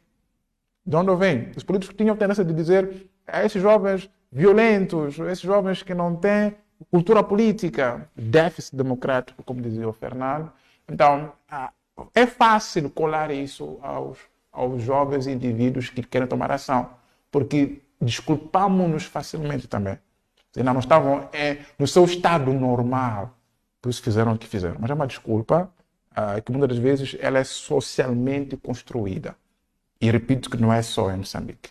de 0.86 0.96
onde 0.96 1.10
eu 1.10 1.18
venho, 1.18 1.54
os 1.58 1.64
políticos 1.64 1.98
tinham 1.98 2.16
tendência 2.16 2.46
de 2.46 2.54
dizer 2.54 3.10
a 3.26 3.44
esses 3.44 3.60
jovens 3.60 4.08
violentos, 4.32 5.18
esses 5.18 5.42
jovens 5.42 5.82
que 5.82 5.96
não 5.96 6.16
têm 6.16 6.56
cultura 6.90 7.24
política, 7.24 8.10
déficit 8.16 8.76
democrático, 8.76 9.44
como 9.44 9.62
dizia 9.62 9.88
o 9.88 9.94
Fernando. 9.94 10.52
Então, 10.88 11.32
é 12.14 12.26
fácil 12.26 12.90
colar 12.90 13.32
isso 13.32 13.78
aos, 13.82 14.18
aos 14.52 14.82
jovens 14.82 15.28
indivíduos 15.28 15.90
que 15.90 16.02
querem 16.04 16.28
tomar 16.28 16.52
ação, 16.52 16.90
porque 17.32 17.82
desculpamos-nos 18.02 19.04
facilmente 19.06 19.68
também. 19.68 19.98
Ainda 20.56 20.74
não 20.74 20.80
estavam 20.80 21.30
é, 21.32 21.58
no 21.78 21.86
seu 21.86 22.06
estado 22.06 22.52
normal, 22.54 23.38
por 23.82 23.90
isso 23.90 24.02
fizeram 24.02 24.34
o 24.34 24.38
que 24.38 24.48
fizeram. 24.48 24.78
Mas 24.80 24.90
é 24.90 24.94
uma 24.94 25.06
desculpa 25.06 25.72
uh, 26.12 26.42
que 26.42 26.52
muitas 26.52 26.70
das 26.70 26.78
vezes 26.78 27.16
ela 27.20 27.38
é 27.38 27.44
socialmente 27.44 28.58
construída. 28.58 29.36
E 30.02 30.10
repito 30.10 30.50
que 30.50 30.58
não 30.58 30.72
é 30.72 30.82
só 30.82 31.12
em 31.12 31.18
Moçambique. 31.18 31.70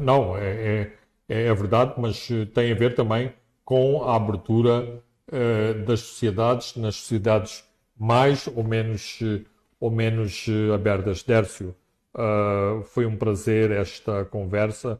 Não, 0.00 0.36
é, 0.36 0.92
é, 1.28 1.42
é 1.48 1.54
verdade, 1.54 1.94
mas 1.98 2.30
eh, 2.30 2.44
tem 2.46 2.70
a 2.70 2.74
ver 2.74 2.94
também 2.94 3.32
com 3.66 4.02
a 4.02 4.16
abertura 4.16 5.02
uh, 5.28 5.84
das 5.84 6.00
sociedades, 6.00 6.74
nas 6.76 6.96
sociedades 6.96 7.62
mais 7.98 8.46
ou 8.46 8.64
menos, 8.64 9.20
uh, 9.20 9.44
ou 9.78 9.90
menos 9.90 10.46
uh, 10.46 10.72
abertas. 10.72 11.22
Dércio, 11.22 11.74
Uh, 12.16 12.82
foi 12.84 13.04
um 13.04 13.14
prazer 13.14 13.70
esta 13.70 14.24
conversa. 14.24 14.98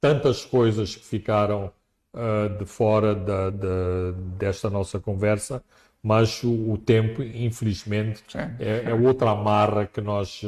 Tantas 0.00 0.44
coisas 0.44 0.94
que 0.94 1.04
ficaram 1.04 1.72
uh, 2.14 2.56
de 2.56 2.64
fora 2.64 3.16
da, 3.16 3.50
da, 3.50 4.12
desta 4.38 4.70
nossa 4.70 5.00
conversa, 5.00 5.62
mas 6.00 6.40
o, 6.44 6.70
o 6.70 6.78
tempo, 6.78 7.20
infelizmente, 7.20 8.22
é, 8.60 8.90
é, 8.90 8.94
outra 8.94 9.30
amarra 9.30 9.86
que 9.86 10.00
nós, 10.00 10.40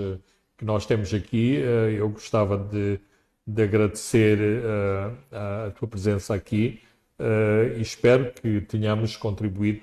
que 0.57 0.65
nós 0.65 0.87
temos 0.87 1.13
aqui. 1.13 1.55
Eu 1.97 2.09
gostava 2.11 2.59
de, 2.59 2.99
de 3.47 3.63
agradecer 3.63 4.39
a 5.31 5.71
tua 5.71 5.87
presença 5.87 6.35
aqui 6.35 6.81
e 7.19 7.81
espero 7.81 8.33
que 8.33 8.61
tenhamos 8.63 9.17
contribuído 9.17 9.83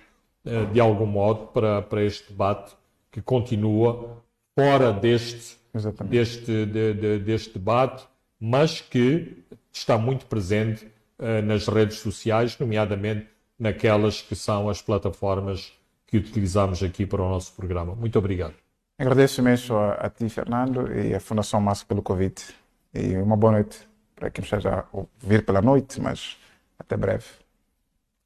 de 0.73 0.79
algum 0.79 1.05
modo 1.05 1.47
para, 1.47 1.81
para 1.81 2.03
este 2.03 2.29
debate 2.29 2.75
que 3.11 3.21
continua 3.21 4.21
fora 4.55 4.93
deste, 4.93 5.57
deste, 6.05 6.65
de, 6.65 6.93
de, 6.93 7.19
deste 7.19 7.53
debate, 7.59 8.05
mas 8.39 8.81
que 8.81 9.43
está 9.71 9.97
muito 9.97 10.25
presente 10.25 10.85
uh, 11.19 11.41
nas 11.43 11.67
redes 11.67 11.97
sociais, 11.97 12.57
nomeadamente 12.57 13.27
naquelas 13.59 14.21
que 14.21 14.35
são 14.35 14.69
as 14.69 14.81
plataformas 14.81 15.71
que 16.07 16.17
utilizamos 16.17 16.81
aqui 16.81 17.05
para 17.05 17.21
o 17.21 17.29
nosso 17.29 17.53
programa. 17.53 17.93
Muito 17.95 18.17
obrigado. 18.17 18.53
Agradeço 18.97 19.41
imenso 19.41 19.75
a, 19.75 19.93
a 19.93 20.09
ti, 20.09 20.27
Fernando, 20.29 20.91
e 20.91 21.13
a 21.13 21.19
Fundação 21.19 21.61
Massa 21.61 21.85
pelo 21.85 22.01
convite. 22.01 22.53
E 22.93 23.15
uma 23.17 23.37
boa 23.37 23.53
noite 23.53 23.87
para 24.15 24.29
quem 24.29 24.43
esteja 24.43 24.79
a 24.79 24.85
ouvir 24.91 25.45
pela 25.45 25.61
noite, 25.61 25.99
mas 26.01 26.37
até 26.81 26.97
breve. 26.97 27.25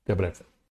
Até 0.04 0.16
breve. 0.16 0.55